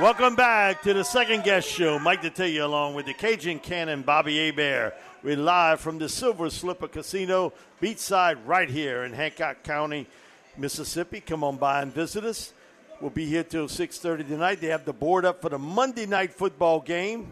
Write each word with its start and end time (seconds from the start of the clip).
Welcome 0.00 0.34
back 0.34 0.82
to 0.82 0.92
the 0.92 1.04
Second 1.04 1.44
Guess 1.44 1.64
show. 1.64 2.00
Mike 2.00 2.20
Detillier 2.20 2.64
along 2.64 2.94
with 2.94 3.06
the 3.06 3.14
Cajun 3.14 3.60
Cannon 3.60 4.02
Bobby 4.02 4.44
Hebert. 4.44 4.92
We're 5.22 5.36
live 5.36 5.78
from 5.78 5.98
the 5.98 6.08
Silver 6.08 6.50
Slipper 6.50 6.88
Casino, 6.88 7.52
beachside 7.80 8.38
right 8.44 8.68
here 8.68 9.04
in 9.04 9.12
Hancock 9.12 9.62
County, 9.62 10.08
Mississippi. 10.56 11.20
Come 11.20 11.44
on 11.44 11.58
by 11.58 11.80
and 11.80 11.94
visit 11.94 12.24
us. 12.24 12.52
We'll 13.00 13.10
be 13.10 13.26
here 13.26 13.44
till 13.44 13.68
6.30 13.68 14.26
tonight. 14.26 14.60
They 14.60 14.66
have 14.66 14.84
the 14.84 14.92
board 14.92 15.24
up 15.24 15.40
for 15.40 15.48
the 15.48 15.60
Monday 15.60 16.06
night 16.06 16.34
football 16.34 16.80
game. 16.80 17.30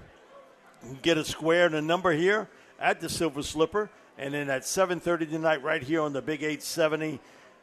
Get 1.03 1.19
a 1.19 1.25
square 1.25 1.67
and 1.67 1.75
a 1.75 1.83
number 1.83 2.13
here 2.13 2.49
at 2.79 3.01
the 3.01 3.09
Silver 3.09 3.43
Slipper. 3.43 3.91
And 4.19 4.35
then 4.35 4.49
at 4.49 4.63
7.30 4.63 5.29
tonight 5.29 5.65
right 5.65 5.83
here 5.83 6.01
on 6.01 6.13
the 6.13 6.23
Big 6.23 6.45
870, 6.45 7.19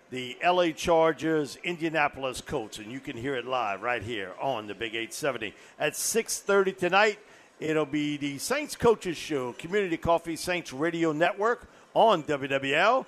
the 0.10 0.38
LA 0.44 0.72
Chargers 0.72 1.58
Indianapolis 1.64 2.42
Colts, 2.42 2.80
and 2.80 2.92
you 2.92 3.00
can 3.00 3.16
hear 3.16 3.36
it 3.36 3.46
live 3.46 3.82
right 3.82 4.02
here 4.02 4.34
on 4.42 4.66
the 4.66 4.74
Big 4.74 4.96
870 4.96 5.54
at 5.78 5.96
6:30 5.96 6.74
tonight. 6.78 7.20
It'll 7.60 7.86
be 7.86 8.18
the 8.18 8.38
Saints 8.38 8.76
Coaches 8.76 9.18
Show, 9.18 9.54
Community 9.54 9.98
Coffee 9.98 10.36
Saints 10.36 10.74
Radio 10.74 11.12
Network 11.12 11.68
on 11.94 12.24
WWL. 12.24 13.06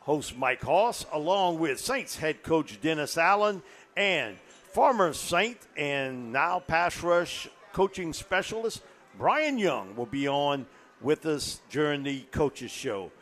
Host 0.00 0.36
Mike 0.36 0.62
Hoss, 0.62 1.06
along 1.12 1.58
with 1.60 1.78
Saints 1.78 2.16
head 2.16 2.42
coach 2.42 2.80
Dennis 2.80 3.16
Allen 3.16 3.62
and 3.96 4.36
former 4.72 5.12
Saint 5.12 5.58
and 5.76 6.32
now 6.32 6.58
pass 6.58 7.02
rush 7.02 7.48
coaching 7.72 8.12
specialist 8.12 8.82
Brian 9.18 9.58
Young 9.58 9.94
will 9.94 10.06
be 10.06 10.26
on 10.26 10.66
with 11.00 11.26
us 11.26 11.60
during 11.70 12.02
the 12.02 12.20
Coaches 12.32 12.70
Show 12.70 13.12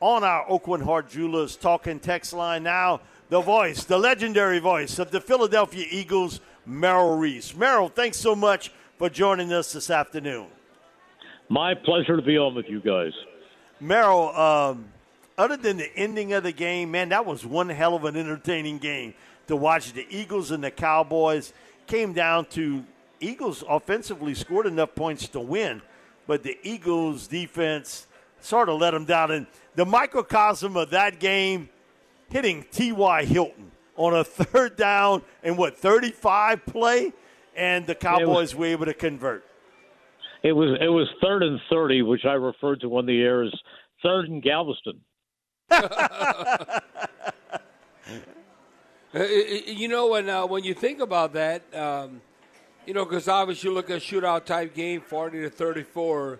on 0.00 0.24
our 0.24 0.48
Oakland 0.48 0.84
Heart 0.84 1.10
Jewelers 1.10 1.56
talking 1.56 2.00
text 2.00 2.32
line 2.32 2.62
now. 2.62 3.00
The 3.30 3.40
voice, 3.40 3.84
the 3.84 3.98
legendary 3.98 4.58
voice 4.58 4.98
of 4.98 5.10
the 5.10 5.20
Philadelphia 5.20 5.86
Eagles, 5.90 6.40
Merrill 6.64 7.18
Reese. 7.18 7.54
Merrill, 7.54 7.88
thanks 7.88 8.16
so 8.16 8.34
much 8.34 8.72
for 8.96 9.10
joining 9.10 9.52
us 9.52 9.72
this 9.72 9.90
afternoon. 9.90 10.46
My 11.48 11.74
pleasure 11.74 12.16
to 12.16 12.22
be 12.22 12.36
on 12.36 12.54
with 12.54 12.66
you 12.68 12.80
guys. 12.80 13.12
Merrill, 13.80 14.34
um, 14.36 14.86
other 15.36 15.56
than 15.56 15.76
the 15.76 15.94
ending 15.96 16.32
of 16.32 16.42
the 16.42 16.52
game, 16.52 16.90
man, 16.90 17.10
that 17.10 17.24
was 17.24 17.46
one 17.46 17.68
hell 17.68 17.94
of 17.94 18.04
an 18.04 18.16
entertaining 18.16 18.78
game 18.78 19.14
to 19.46 19.56
watch. 19.56 19.92
The 19.92 20.06
Eagles 20.10 20.50
and 20.50 20.64
the 20.64 20.70
Cowboys 20.70 21.52
came 21.86 22.12
down 22.12 22.46
to 22.46 22.84
Eagles 23.20 23.62
offensively 23.68 24.34
scored 24.34 24.66
enough 24.66 24.94
points 24.94 25.28
to 25.28 25.40
win, 25.40 25.80
but 26.26 26.42
the 26.42 26.58
Eagles 26.62 27.28
defense 27.28 28.07
sort 28.40 28.68
of 28.68 28.80
let 28.80 28.92
them 28.92 29.04
down. 29.04 29.30
And 29.30 29.46
the 29.74 29.86
microcosm 29.86 30.76
of 30.76 30.90
that 30.90 31.20
game, 31.20 31.68
hitting 32.30 32.64
T.Y. 32.70 33.24
Hilton 33.24 33.70
on 33.96 34.14
a 34.14 34.24
third 34.24 34.76
down 34.76 35.22
and 35.42 35.58
what 35.58 35.76
35 35.76 36.64
play, 36.66 37.12
and 37.56 37.86
the 37.86 37.94
Cowboys 37.94 38.26
was, 38.26 38.54
were 38.54 38.66
able 38.66 38.86
to 38.86 38.94
convert. 38.94 39.44
It 40.42 40.52
was 40.52 40.78
it 40.80 40.88
was 40.88 41.08
third 41.20 41.42
and 41.42 41.60
thirty, 41.68 42.02
which 42.02 42.24
I 42.24 42.34
referred 42.34 42.80
to 42.82 42.96
on 42.96 43.06
the 43.06 43.20
air 43.20 43.42
as 43.42 43.52
third 44.02 44.28
and 44.28 44.40
Galveston. 44.40 45.00
Uh, 45.70 46.80
you 49.66 49.88
know, 49.88 50.08
when 50.08 50.28
uh, 50.28 50.46
when 50.46 50.62
you 50.62 50.74
think 50.74 51.00
about 51.00 51.32
that, 51.32 51.62
um, 51.74 52.20
you 52.86 52.94
know, 52.94 53.04
because 53.04 53.26
obviously 53.26 53.68
you 53.70 53.74
look 53.74 53.90
at 53.90 54.00
shootout 54.00 54.44
type 54.44 54.74
game, 54.74 55.00
forty 55.00 55.40
to 55.40 55.50
thirty-four. 55.50 56.38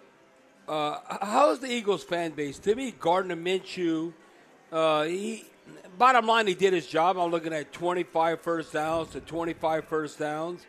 Uh, 0.68 0.98
how's 1.22 1.60
the 1.60 1.72
Eagles 1.72 2.04
fan 2.04 2.32
base? 2.32 2.58
To 2.58 2.74
me, 2.74 2.92
Gardner 2.92 3.36
Minshew, 3.36 4.12
uh, 4.70 5.04
he, 5.04 5.44
bottom 5.96 6.26
line, 6.26 6.46
he 6.46 6.54
did 6.54 6.74
his 6.74 6.86
job. 6.86 7.16
I'm 7.16 7.30
looking 7.30 7.54
at 7.54 7.72
25 7.72 8.42
first 8.42 8.72
downs 8.74 9.08
to 9.12 9.20
25 9.20 9.84
first 9.86 10.18
downs. 10.18 10.66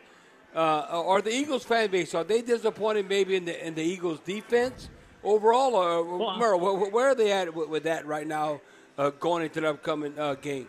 Uh, 0.56 0.86
are 0.88 1.20
the 1.20 1.32
Eagles 1.32 1.62
fan 1.62 1.90
base 1.90 2.12
are 2.12 2.24
they 2.24 2.42
disappointed 2.42 3.08
maybe 3.08 3.36
in 3.36 3.44
the 3.44 3.64
in 3.64 3.72
the 3.74 3.82
Eagles 3.82 4.18
defense 4.20 4.88
overall? 5.22 5.76
Or 5.76 6.02
well, 6.02 6.38
Merrill, 6.38 6.90
where 6.90 7.10
are 7.10 7.14
they 7.14 7.30
at 7.30 7.54
with, 7.54 7.68
with 7.68 7.82
that 7.84 8.04
right 8.04 8.26
now, 8.26 8.60
uh, 8.98 9.10
going 9.10 9.44
into 9.44 9.60
the 9.60 9.70
upcoming 9.70 10.18
uh, 10.18 10.34
game? 10.34 10.66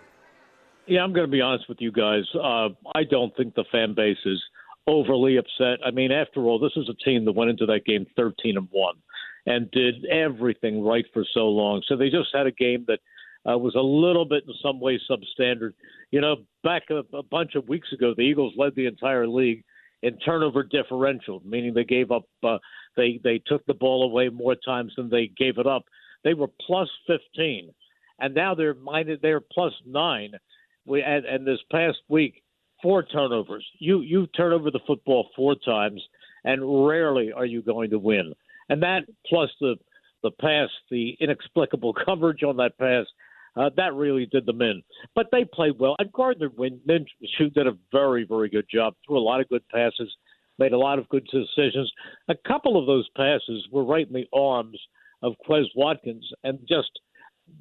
Yeah, 0.86 1.04
I'm 1.04 1.14
going 1.14 1.26
to 1.26 1.32
be 1.32 1.42
honest 1.42 1.70
with 1.70 1.80
you 1.80 1.92
guys. 1.92 2.24
Uh, 2.36 2.70
I 2.94 3.06
don't 3.10 3.36
think 3.38 3.56
the 3.56 3.64
fan 3.72 3.96
base 3.96 4.18
is 4.26 4.40
overly 4.88 5.38
upset. 5.38 5.80
I 5.86 5.90
mean, 5.92 6.12
after 6.12 6.42
all, 6.42 6.60
this 6.60 6.74
is 6.76 6.90
a 6.90 7.04
team 7.04 7.26
that 7.26 7.32
went 7.32 7.50
into 7.50 7.66
that 7.68 7.86
game 7.86 8.06
13 8.16 8.58
and 8.58 8.68
one 8.72 8.96
and 9.46 9.72
did 9.72 10.06
everything 10.06 10.84
right 10.84 11.06
for 11.14 11.26
so 11.34 11.48
long. 11.48 11.82
So 11.88 11.96
they 11.96 12.10
just 12.10 12.30
had 12.34 12.48
a 12.48 12.52
game 12.52 12.86
that 12.88 13.00
uh, 13.50 13.58
was 13.58 13.76
a 13.76 13.82
little 13.82 14.26
bit 14.26 14.44
in 14.48 14.54
some 14.62 14.80
ways 14.80 15.02
substandard. 15.10 15.74
You 16.12 16.22
know, 16.22 16.38
back 16.64 16.84
a, 16.90 17.04
a 17.16 17.24
bunch 17.24 17.56
of 17.56 17.68
weeks 17.68 17.92
ago, 17.94 18.14
the 18.16 18.24
Eagles 18.24 18.54
led 18.58 18.76
the 18.76 18.86
entire 18.86 19.28
league 19.28 19.64
in 20.04 20.18
turnover 20.20 20.64
differential, 20.64 21.42
meaning 21.46 21.74
they 21.74 21.84
gave 21.84 22.12
up, 22.12 22.24
uh, 22.44 22.58
they 22.98 23.20
they 23.24 23.42
took 23.46 23.66
the 23.66 23.74
ball 23.74 24.04
away 24.04 24.30
more 24.30 24.56
times 24.56 24.94
than 24.96 25.10
they 25.10 25.32
gave 25.38 25.58
it 25.58 25.68
up. 25.68 25.84
They 26.24 26.34
were 26.34 26.50
plus 26.68 26.90
15, 27.08 27.72
and 28.20 28.36
now 28.36 28.54
they're 28.54 28.76
minus, 28.76 29.20
they're 29.22 29.42
plus 29.42 29.74
nine. 29.86 30.32
We 30.86 31.02
and, 31.02 31.26
and 31.26 31.48
this 31.48 31.60
past 31.72 31.98
week, 32.10 32.44
four 32.82 33.04
turnovers. 33.04 33.66
You 33.80 34.02
you 34.02 34.28
turn 34.28 34.54
over 34.54 34.72
the 34.72 34.80
football 34.86 35.30
four 35.36 35.56
times, 35.56 36.02
and 36.44 36.88
rarely 36.88 37.32
are 37.32 37.46
you 37.46 37.62
going 37.62 37.92
to 37.92 38.00
win 38.00 38.34
and 38.72 38.82
that 38.82 39.04
plus 39.28 39.52
the 39.60 39.76
the 40.24 40.32
pass, 40.40 40.70
the 40.90 41.16
inexplicable 41.20 41.94
coverage 42.06 42.44
on 42.44 42.58
that 42.58 42.78
pass, 42.78 43.06
uh, 43.56 43.70
that 43.76 43.94
really 43.94 44.26
did 44.28 44.46
them 44.46 44.62
in. 44.62 44.82
But 45.14 45.28
they 45.32 45.46
played 45.46 45.78
well, 45.78 45.96
and 46.00 46.12
Gardner 46.12 46.50
Minshew 46.50 47.54
did 47.54 47.68
a 47.68 47.78
very 47.92 48.26
very 48.26 48.50
good 48.50 48.66
job. 48.74 48.96
Threw 49.06 49.20
a 49.20 49.20
lot 49.20 49.42
of 49.42 49.50
good 49.50 49.68
passes, 49.70 50.12
made 50.58 50.72
a 50.72 50.78
lot 50.78 50.98
of 50.98 51.10
good 51.10 51.28
decisions. 51.32 51.92
A 52.30 52.36
couple 52.48 52.80
of 52.80 52.88
those 52.88 53.08
passes 53.16 53.68
were 53.72 53.84
right 53.84 54.08
in 54.08 54.14
the 54.14 54.28
arms 54.34 54.80
of 55.22 55.34
Quez 55.48 55.66
Watkins, 55.76 56.28
and 56.44 56.58
just 56.68 56.90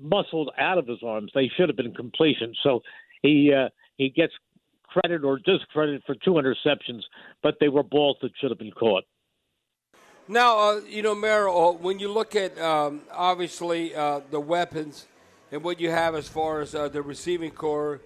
muscled 0.00 0.50
out 0.59 0.78
of 0.78 0.87
his 0.87 1.03
arms. 1.04 1.32
They 1.34 1.50
should 1.56 1.69
have 1.69 1.77
been 1.77 1.92
completion. 1.92 2.54
So 2.62 2.81
he 3.22 3.53
uh, 3.53 3.69
he 3.97 4.10
gets 4.10 4.32
credit 4.87 5.25
or 5.25 5.38
discredit 5.38 6.03
for 6.06 6.15
two 6.15 6.32
interceptions, 6.32 7.03
but 7.42 7.56
they 7.60 7.69
were 7.69 7.82
balls 7.82 8.16
that 8.22 8.33
should 8.41 8.51
have 8.51 8.59
been 8.59 8.71
caught. 8.72 9.04
Now, 10.30 10.59
uh, 10.59 10.80
you 10.88 11.03
know, 11.03 11.16
Merrill, 11.16 11.71
uh, 11.71 11.72
when 11.72 11.98
you 11.98 12.09
look 12.09 12.36
at 12.36 12.56
um, 12.60 13.00
obviously 13.10 13.97
uh, 13.97 14.21
the 14.30 14.38
weapons 14.38 15.09
and 15.50 15.65
what 15.65 15.80
you 15.80 15.91
have 15.91 16.15
as 16.15 16.28
far 16.28 16.60
as 16.60 16.72
uh, 16.72 16.86
the 16.86 17.03
receiving 17.03 17.50
corps, 17.50 18.00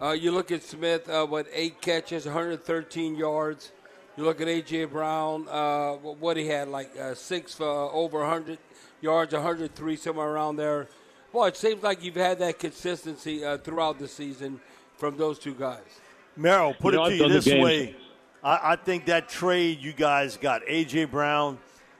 uh, 0.00 0.12
you 0.12 0.30
look 0.30 0.52
at 0.52 0.62
Smith, 0.62 1.08
uh, 1.08 1.26
what, 1.26 1.48
eight 1.52 1.80
catches, 1.80 2.26
113 2.26 3.16
yards. 3.16 3.72
You 4.16 4.22
look 4.22 4.40
at 4.40 4.46
A.J. 4.46 4.84
Brown, 4.84 5.46
what 6.20 6.36
he 6.36 6.46
had, 6.46 6.68
like 6.68 6.92
six 7.14 7.54
for 7.54 7.66
over 7.66 8.20
100 8.20 8.56
yards, 9.00 9.32
103, 9.32 9.96
somewhere 9.96 10.28
around 10.28 10.54
there. 10.54 10.86
Boy, 11.32 11.48
it 11.48 11.56
seems 11.56 11.82
like 11.82 12.04
you've 12.04 12.14
had 12.14 12.38
that 12.38 12.60
consistency 12.60 13.40
throughout 13.64 13.98
the 13.98 14.06
season 14.06 14.60
from 14.96 15.16
those 15.16 15.40
two 15.40 15.54
guys. 15.54 15.80
Merrill, 16.36 16.74
put 16.74 16.94
you 16.94 17.00
know, 17.00 17.06
it 17.06 17.10
to 17.10 17.16
you 17.16 17.28
this 17.28 17.46
way 17.46 17.96
I, 18.44 18.72
I 18.72 18.76
think 18.76 19.06
that 19.06 19.28
trade 19.28 19.80
you 19.80 19.92
guys 19.92 20.36
got, 20.36 20.62
A.J. 20.68 21.06
Brown, 21.06 21.58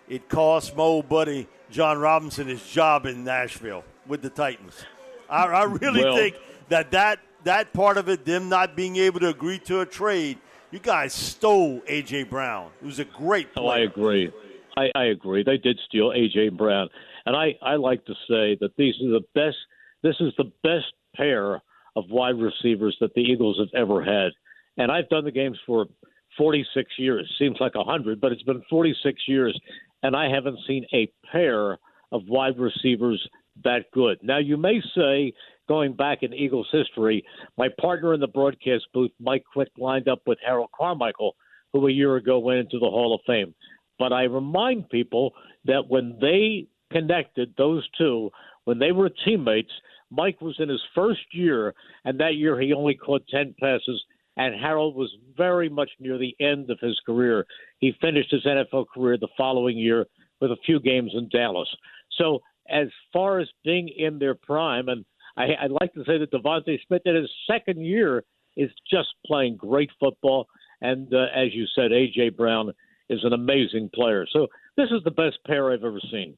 it 0.08 0.28
cost 0.28 0.76
Mo 0.76 1.02
Buddy 1.02 1.48
Jon 1.70 1.98
Robinson 1.98 2.46
his 2.46 2.64
job 2.64 3.06
in 3.06 3.24
Nashville 3.24 3.82
with 4.06 4.20
the 4.20 4.30
Titans. 4.30 4.84
I, 5.28 5.44
I 5.46 5.64
really 5.64 6.04
well, 6.04 6.16
think 6.16 6.36
that, 6.68 6.90
that 6.90 7.20
that 7.44 7.72
part 7.72 7.96
of 7.96 8.08
it, 8.08 8.24
them 8.24 8.48
not 8.48 8.76
being 8.76 8.96
able 8.96 9.20
to 9.20 9.28
agree 9.28 9.58
to 9.60 9.80
a 9.80 9.86
trade, 9.86 10.38
You 10.70 10.78
guys 10.78 11.12
stole 11.12 11.82
A.J. 11.86 12.24
Brown, 12.24 12.70
It 12.82 12.86
was 12.86 12.98
a 12.98 13.04
great 13.04 13.54
player. 13.54 13.66
Oh, 13.66 13.70
I 13.70 13.78
agree. 13.80 14.30
I, 14.76 14.90
I 14.94 15.04
agree. 15.04 15.44
They 15.44 15.56
did 15.56 15.78
steal 15.86 16.12
A.J. 16.12 16.50
Brown. 16.50 16.88
And 17.26 17.36
I, 17.36 17.54
I 17.62 17.76
like 17.76 18.04
to 18.06 18.12
say 18.28 18.56
that 18.60 18.70
these 18.76 18.94
are 19.02 19.10
the 19.10 19.24
best, 19.34 19.56
this 20.02 20.16
is 20.20 20.32
the 20.36 20.50
best 20.62 20.92
pair 21.16 21.62
of 21.96 22.04
wide 22.10 22.36
receivers 22.38 22.96
that 23.00 23.14
the 23.14 23.20
Eagles 23.20 23.58
have 23.58 23.68
ever 23.80 24.02
had. 24.02 24.32
And 24.76 24.90
I've 24.90 25.08
done 25.08 25.24
the 25.24 25.30
games 25.30 25.58
for 25.64 25.86
46 26.36 26.90
years. 26.98 27.32
Seems 27.38 27.56
like 27.60 27.74
100, 27.74 28.20
but 28.20 28.32
it's 28.32 28.42
been 28.42 28.62
46 28.68 29.22
years. 29.28 29.58
And 30.02 30.14
I 30.14 30.28
haven't 30.28 30.58
seen 30.66 30.86
a 30.92 31.10
pair 31.30 31.78
of 32.12 32.22
wide 32.28 32.58
receivers 32.58 33.26
that 33.62 33.90
good. 33.92 34.18
Now, 34.22 34.38
you 34.38 34.56
may 34.56 34.80
say, 34.96 35.32
going 35.68 35.94
back 35.94 36.22
in 36.22 36.34
Eagles 36.34 36.68
history, 36.72 37.24
my 37.56 37.68
partner 37.80 38.14
in 38.14 38.20
the 38.20 38.26
broadcast 38.26 38.86
booth, 38.92 39.12
Mike 39.20 39.44
Quick, 39.52 39.70
lined 39.78 40.08
up 40.08 40.20
with 40.26 40.38
Harold 40.44 40.70
Carmichael, 40.76 41.36
who 41.72 41.86
a 41.86 41.92
year 41.92 42.16
ago 42.16 42.38
went 42.38 42.60
into 42.60 42.78
the 42.78 42.90
Hall 42.90 43.14
of 43.14 43.20
Fame. 43.26 43.54
But 43.98 44.12
I 44.12 44.24
remind 44.24 44.88
people 44.90 45.32
that 45.64 45.88
when 45.88 46.18
they 46.20 46.66
connected, 46.92 47.54
those 47.56 47.86
two, 47.96 48.30
when 48.64 48.78
they 48.78 48.92
were 48.92 49.10
teammates, 49.24 49.72
Mike 50.10 50.40
was 50.40 50.56
in 50.58 50.68
his 50.68 50.82
first 50.94 51.22
year, 51.32 51.74
and 52.04 52.18
that 52.20 52.36
year 52.36 52.60
he 52.60 52.72
only 52.72 52.94
caught 52.94 53.26
10 53.28 53.54
passes, 53.60 54.04
and 54.36 54.54
Harold 54.54 54.96
was 54.96 55.14
very 55.36 55.68
much 55.68 55.90
near 56.00 56.18
the 56.18 56.34
end 56.40 56.70
of 56.70 56.78
his 56.80 56.98
career. 57.06 57.46
He 57.78 57.94
finished 58.00 58.30
his 58.30 58.44
NFL 58.44 58.86
career 58.92 59.16
the 59.16 59.28
following 59.36 59.78
year 59.78 60.06
with 60.40 60.50
a 60.50 60.56
few 60.66 60.80
games 60.80 61.12
in 61.14 61.28
Dallas. 61.28 61.68
So, 62.18 62.40
as 62.68 62.88
far 63.12 63.40
as 63.40 63.48
being 63.62 63.88
in 63.88 64.18
their 64.18 64.34
prime, 64.34 64.88
and 64.88 65.04
I, 65.36 65.48
I'd 65.62 65.70
like 65.70 65.92
to 65.94 66.04
say 66.06 66.18
that 66.18 66.32
DeVonta 66.32 66.78
Smith 66.86 67.02
in 67.04 67.14
his 67.14 67.30
second 67.48 67.84
year 67.84 68.24
is 68.56 68.70
just 68.90 69.08
playing 69.26 69.56
great 69.56 69.90
football. 70.00 70.46
And 70.80 71.12
uh, 71.12 71.26
as 71.34 71.52
you 71.52 71.66
said, 71.74 71.92
A.J. 71.92 72.30
Brown 72.30 72.72
is 73.10 73.20
an 73.22 73.32
amazing 73.32 73.90
player. 73.94 74.26
So, 74.32 74.48
this 74.76 74.90
is 74.90 75.04
the 75.04 75.10
best 75.10 75.38
pair 75.46 75.72
I've 75.72 75.84
ever 75.84 76.00
seen. 76.10 76.36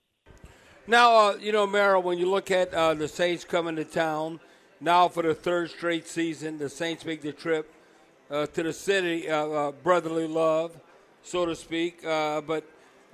Now, 0.87 1.17
uh, 1.17 1.37
you 1.41 1.51
know, 1.51 1.67
Merrill, 1.67 2.03
when 2.03 2.19
you 2.19 2.31
look 2.31 2.51
at 2.51 2.73
uh, 2.75 2.95
the 2.95 3.09
Saints 3.09 3.45
coming 3.45 3.77
to 3.77 3.85
town, 3.85 4.41
now 4.81 5.09
for 5.09 5.23
the 5.23 5.35
third 5.35 5.71
straight 5.71 6.07
season, 6.07 6.59
the 6.59 6.69
Saints 6.69 7.05
make 7.05 7.23
the 7.23 7.33
trip 7.33 7.73
uh, 8.31 8.47
to 8.47 8.63
the 8.63 8.73
city, 8.73 9.29
uh, 9.29 9.47
uh, 9.47 9.73
brotherly 9.73 10.27
love, 10.27 10.77
so 11.23 11.47
to 11.47 11.55
speak. 11.55 12.05
Uh, 12.05 12.41
but 12.41 12.65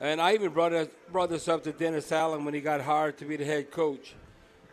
and 0.00 0.20
I 0.20 0.34
even 0.34 0.52
brought 0.52 0.72
brought 1.10 1.30
this 1.30 1.48
up 1.48 1.62
to 1.64 1.72
Dennis 1.72 2.10
Allen 2.10 2.44
when 2.44 2.54
he 2.54 2.60
got 2.60 2.80
hired 2.80 3.18
to 3.18 3.24
be 3.24 3.36
the 3.36 3.44
head 3.44 3.70
coach. 3.70 4.14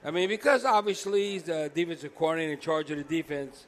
I 0.04 0.12
mean, 0.12 0.30
because 0.30 0.66
obviously 0.66 1.32
he's 1.32 1.44
the 1.44 1.70
defensive 1.74 2.16
coordinator 2.16 2.54
in 2.54 2.60
charge 2.60 2.90
of 2.92 2.98
the 2.98 3.04
defense. 3.04 3.68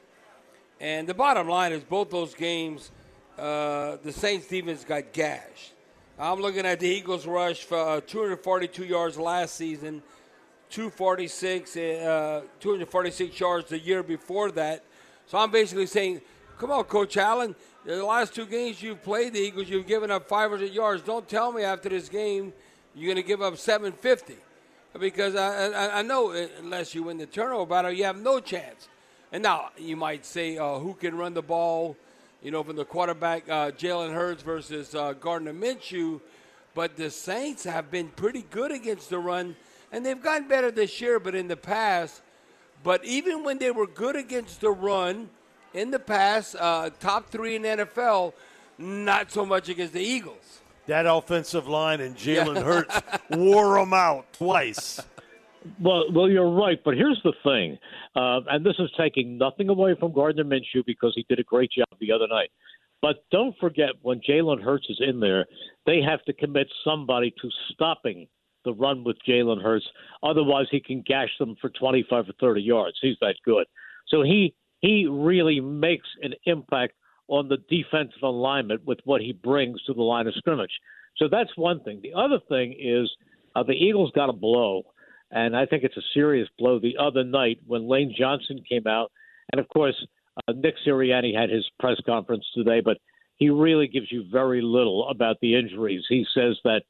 And 0.80 1.06
the 1.06 1.14
bottom 1.14 1.48
line 1.48 1.72
is 1.72 1.84
both 1.84 2.10
those 2.10 2.34
games, 2.34 2.90
the 3.36 4.12
Saints 4.12 4.48
defense 4.48 4.82
got 4.82 5.12
gashed. 5.12 5.72
I'm 6.18 6.40
looking 6.40 6.66
at 6.66 6.78
the 6.78 6.86
Eagles 6.86 7.26
rush 7.26 7.64
for 7.64 7.78
uh, 7.78 8.00
242 8.00 8.84
yards 8.84 9.18
last 9.18 9.56
season, 9.56 10.02
246, 10.70 11.76
uh, 11.76 12.42
246 12.60 13.40
yards 13.40 13.68
the 13.70 13.78
year 13.78 14.02
before 14.02 14.50
that. 14.52 14.84
So 15.26 15.38
I'm 15.38 15.50
basically 15.50 15.86
saying, 15.86 16.20
come 16.58 16.70
on, 16.70 16.84
Coach 16.84 17.16
Allen. 17.16 17.54
The 17.84 18.04
last 18.04 18.34
two 18.34 18.46
games 18.46 18.82
you've 18.82 19.02
played 19.02 19.32
the 19.32 19.40
Eagles, 19.40 19.68
you've 19.68 19.86
given 19.86 20.10
up 20.10 20.28
500 20.28 20.72
yards. 20.72 21.02
Don't 21.02 21.28
tell 21.28 21.52
me 21.52 21.62
after 21.62 21.88
this 21.88 22.08
game 22.08 22.52
you're 22.94 23.06
going 23.06 23.22
to 23.22 23.26
give 23.26 23.40
up 23.40 23.56
750, 23.56 24.36
because 25.00 25.34
I, 25.34 25.68
I, 25.68 25.98
I, 26.00 26.02
know 26.02 26.30
unless 26.30 26.94
you 26.94 27.04
win 27.04 27.16
the 27.16 27.24
turnover 27.24 27.64
battle, 27.64 27.90
you 27.90 28.04
have 28.04 28.20
no 28.20 28.38
chance. 28.38 28.88
And 29.32 29.42
now 29.42 29.70
you 29.78 29.96
might 29.96 30.26
say, 30.26 30.58
uh, 30.58 30.78
who 30.78 30.92
can 30.92 31.16
run 31.16 31.32
the 31.32 31.42
ball? 31.42 31.96
you 32.42 32.50
know, 32.50 32.62
from 32.64 32.76
the 32.76 32.84
quarterback 32.84 33.48
uh, 33.48 33.70
Jalen 33.70 34.12
Hurts 34.12 34.42
versus 34.42 34.94
uh, 34.94 35.12
Gardner 35.12 35.54
Minshew. 35.54 36.20
But 36.74 36.96
the 36.96 37.10
Saints 37.10 37.64
have 37.64 37.90
been 37.90 38.08
pretty 38.08 38.42
good 38.50 38.72
against 38.72 39.10
the 39.10 39.18
run, 39.18 39.56
and 39.92 40.04
they've 40.04 40.20
gotten 40.20 40.48
better 40.48 40.70
this 40.70 41.00
year, 41.00 41.20
but 41.20 41.34
in 41.34 41.48
the 41.48 41.56
past. 41.56 42.22
But 42.82 43.04
even 43.04 43.44
when 43.44 43.58
they 43.58 43.70
were 43.70 43.86
good 43.86 44.16
against 44.16 44.60
the 44.60 44.70
run 44.70 45.30
in 45.74 45.90
the 45.90 45.98
past, 45.98 46.56
uh, 46.58 46.90
top 47.00 47.30
three 47.30 47.56
in 47.56 47.62
NFL, 47.62 48.32
not 48.78 49.30
so 49.30 49.44
much 49.46 49.68
against 49.68 49.92
the 49.92 50.00
Eagles. 50.00 50.60
That 50.86 51.06
offensive 51.06 51.68
line 51.68 52.00
and 52.00 52.16
Jalen 52.16 52.62
Hurts 52.62 53.00
wore 53.30 53.78
them 53.78 53.92
out 53.92 54.32
twice. 54.32 55.00
Well, 55.80 56.12
well, 56.12 56.28
you're 56.28 56.50
right, 56.50 56.80
but 56.84 56.94
here's 56.94 57.20
the 57.22 57.32
thing, 57.44 57.78
uh, 58.16 58.40
and 58.50 58.66
this 58.66 58.74
is 58.80 58.90
taking 58.98 59.38
nothing 59.38 59.68
away 59.68 59.94
from 59.98 60.12
Gardner 60.12 60.42
Minshew 60.42 60.84
because 60.84 61.12
he 61.14 61.24
did 61.28 61.38
a 61.38 61.44
great 61.44 61.70
job 61.70 61.86
the 62.00 62.10
other 62.10 62.26
night. 62.26 62.50
But 63.00 63.24
don't 63.30 63.54
forget 63.58 63.90
when 64.02 64.20
Jalen 64.28 64.60
Hurts 64.62 64.86
is 64.88 65.00
in 65.00 65.20
there, 65.20 65.46
they 65.86 66.00
have 66.02 66.24
to 66.24 66.32
commit 66.32 66.68
somebody 66.84 67.32
to 67.40 67.48
stopping 67.72 68.26
the 68.64 68.72
run 68.72 69.04
with 69.04 69.16
Jalen 69.28 69.62
Hurts. 69.62 69.86
Otherwise, 70.22 70.66
he 70.70 70.80
can 70.80 71.02
gash 71.02 71.30
them 71.38 71.56
for 71.60 71.70
25 71.70 72.28
or 72.28 72.32
30 72.40 72.60
yards. 72.60 72.96
He's 73.00 73.16
that 73.20 73.36
good. 73.44 73.66
So 74.08 74.22
he 74.22 74.54
he 74.82 75.06
really 75.10 75.60
makes 75.60 76.08
an 76.20 76.34
impact 76.44 76.92
on 77.28 77.48
the 77.48 77.56
defensive 77.70 78.22
alignment 78.22 78.84
with 78.84 78.98
what 79.04 79.22
he 79.22 79.32
brings 79.32 79.82
to 79.84 79.94
the 79.94 80.02
line 80.02 80.26
of 80.26 80.34
scrimmage. 80.34 80.72
So 81.16 81.28
that's 81.30 81.56
one 81.56 81.80
thing. 81.82 82.00
The 82.02 82.12
other 82.14 82.38
thing 82.48 82.74
is 82.78 83.10
uh, 83.56 83.62
the 83.62 83.72
Eagles 83.72 84.12
got 84.14 84.28
a 84.28 84.34
blow 84.34 84.82
and 85.32 85.56
I 85.56 85.64
think 85.64 85.82
it's 85.82 85.96
a 85.96 86.02
serious 86.12 86.48
blow 86.58 86.78
the 86.78 86.96
other 87.00 87.24
night 87.24 87.58
when 87.66 87.88
Lane 87.88 88.14
Johnson 88.16 88.62
came 88.68 88.86
out. 88.86 89.10
And 89.50 89.58
of 89.58 89.66
course, 89.68 89.96
uh, 90.46 90.52
Nick 90.52 90.74
Sirianni 90.86 91.34
had 91.34 91.48
his 91.48 91.66
press 91.80 91.96
conference 92.04 92.44
today, 92.54 92.80
but 92.84 92.98
he 93.36 93.48
really 93.48 93.88
gives 93.88 94.12
you 94.12 94.24
very 94.30 94.60
little 94.60 95.08
about 95.08 95.36
the 95.40 95.56
injuries. 95.56 96.04
He 96.08 96.26
says 96.34 96.58
that 96.64 96.82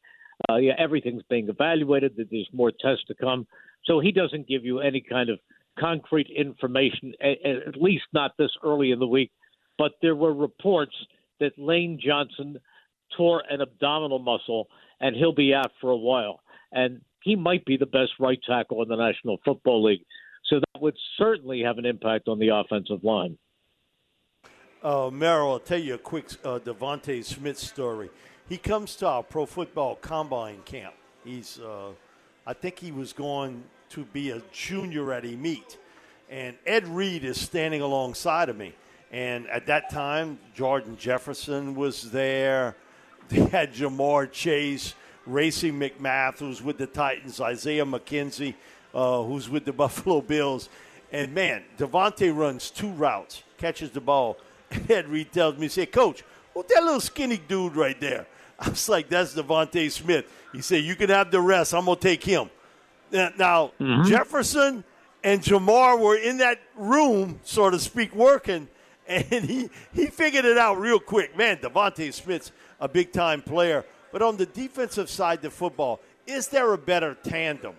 uh, 0.50 0.56
yeah, 0.56 0.72
everything's 0.76 1.22
being 1.30 1.48
evaluated, 1.48 2.16
that 2.16 2.28
there's 2.30 2.48
more 2.52 2.72
tests 2.72 3.04
to 3.06 3.14
come. 3.14 3.46
So 3.84 4.00
he 4.00 4.10
doesn't 4.10 4.48
give 4.48 4.64
you 4.64 4.80
any 4.80 5.00
kind 5.00 5.30
of 5.30 5.38
concrete 5.78 6.28
information, 6.34 7.14
at 7.20 7.76
least 7.76 8.04
not 8.12 8.32
this 8.38 8.50
early 8.64 8.90
in 8.90 8.98
the 8.98 9.06
week. 9.06 9.30
But 9.78 9.92
there 10.02 10.16
were 10.16 10.34
reports 10.34 10.94
that 11.40 11.58
Lane 11.58 11.98
Johnson 12.04 12.58
tore 13.16 13.42
an 13.50 13.60
abdominal 13.60 14.18
muscle 14.18 14.68
and 15.00 15.16
he'll 15.16 15.34
be 15.34 15.52
out 15.54 15.72
for 15.80 15.90
a 15.90 15.96
while. 15.96 16.40
And 16.70 17.00
he 17.22 17.36
might 17.36 17.64
be 17.64 17.76
the 17.76 17.86
best 17.86 18.12
right 18.18 18.38
tackle 18.46 18.82
in 18.82 18.88
the 18.88 18.96
National 18.96 19.38
Football 19.44 19.84
League. 19.84 20.04
So 20.46 20.60
that 20.60 20.80
would 20.80 20.96
certainly 21.18 21.62
have 21.62 21.78
an 21.78 21.86
impact 21.86 22.28
on 22.28 22.38
the 22.38 22.48
offensive 22.48 23.04
line. 23.04 23.38
Uh, 24.82 25.10
Merrill, 25.12 25.52
I'll 25.52 25.60
tell 25.60 25.78
you 25.78 25.94
a 25.94 25.98
quick 25.98 26.26
uh, 26.44 26.58
DeVonta 26.58 27.24
Smith 27.24 27.58
story. 27.58 28.10
He 28.48 28.58
comes 28.58 28.96
to 28.96 29.06
our 29.06 29.22
pro 29.22 29.46
football 29.46 29.94
combine 29.96 30.60
camp. 30.64 30.94
He's, 31.24 31.60
uh, 31.60 31.92
I 32.46 32.52
think 32.52 32.78
he 32.78 32.92
was 32.92 33.12
going 33.12 33.62
to 33.90 34.04
be 34.04 34.30
a 34.30 34.42
junior 34.52 35.12
at 35.12 35.24
Amite. 35.24 35.78
And 36.28 36.56
Ed 36.66 36.88
Reed 36.88 37.24
is 37.24 37.40
standing 37.40 37.82
alongside 37.82 38.48
of 38.48 38.56
me. 38.56 38.74
And 39.10 39.46
at 39.48 39.66
that 39.66 39.90
time, 39.90 40.38
Jordan 40.54 40.96
Jefferson 40.96 41.74
was 41.74 42.10
there. 42.10 42.76
They 43.28 43.40
had 43.46 43.72
Ja'Marr 43.72 44.30
Chase. 44.30 44.94
Racey 45.26 45.70
McMath, 45.70 46.38
who's 46.38 46.62
with 46.62 46.78
the 46.78 46.86
Titans, 46.86 47.40
Isaiah 47.40 47.84
McKenzie, 47.84 48.54
uh, 48.94 49.22
who's 49.22 49.48
with 49.48 49.64
the 49.64 49.72
Buffalo 49.84 50.20
Bills. 50.20 50.68
And 51.12 51.34
man, 51.34 51.62
DeVonta 51.78 52.34
runs 52.34 52.70
two 52.70 52.90
routes, 52.90 53.42
catches 53.58 53.90
the 53.90 54.00
ball. 54.00 54.36
And 54.70 54.90
Ed 54.90 55.08
Reed 55.08 55.30
tells 55.32 55.58
me, 55.58 55.68
say, 55.68 55.84
Coach, 55.84 56.24
who's 56.54 56.64
that 56.68 56.82
little 56.82 57.00
skinny 57.00 57.36
dude 57.36 57.76
right 57.76 58.00
there? 58.00 58.26
I 58.58 58.70
was 58.70 58.88
like, 58.88 59.10
that's 59.10 59.34
DeVonta 59.34 59.90
Smith. 59.90 60.24
He 60.52 60.60
said, 60.60 60.84
You 60.84 60.96
can 60.96 61.10
have 61.10 61.30
the 61.30 61.40
rest. 61.40 61.74
I'm 61.74 61.84
going 61.84 61.96
to 61.96 62.02
take 62.02 62.24
him. 62.24 62.50
Now, 63.10 63.72
mm-hmm. 63.78 64.08
Jefferson 64.08 64.84
and 65.22 65.40
Ja'Marr 65.40 65.98
were 65.98 66.16
in 66.16 66.38
that 66.38 66.60
room, 66.76 67.40
so 67.44 67.70
to 67.70 67.78
speak, 67.78 68.14
working, 68.14 68.68
and 69.06 69.44
he, 69.44 69.68
he 69.92 70.06
figured 70.06 70.44
it 70.44 70.58
out 70.58 70.78
real 70.80 70.98
quick. 70.98 71.36
Man, 71.36 71.58
DeVonta 71.58 72.12
Smith's 72.12 72.52
a 72.80 72.88
big 72.88 73.12
time 73.12 73.42
player. 73.42 73.84
But 74.10 74.22
on 74.22 74.36
the 74.36 74.46
defensive 74.46 75.08
side 75.08 75.38
of 75.38 75.42
the 75.42 75.50
football, 75.50 76.00
is 76.26 76.48
there 76.48 76.72
a 76.72 76.78
better 76.78 77.16
tandem 77.22 77.74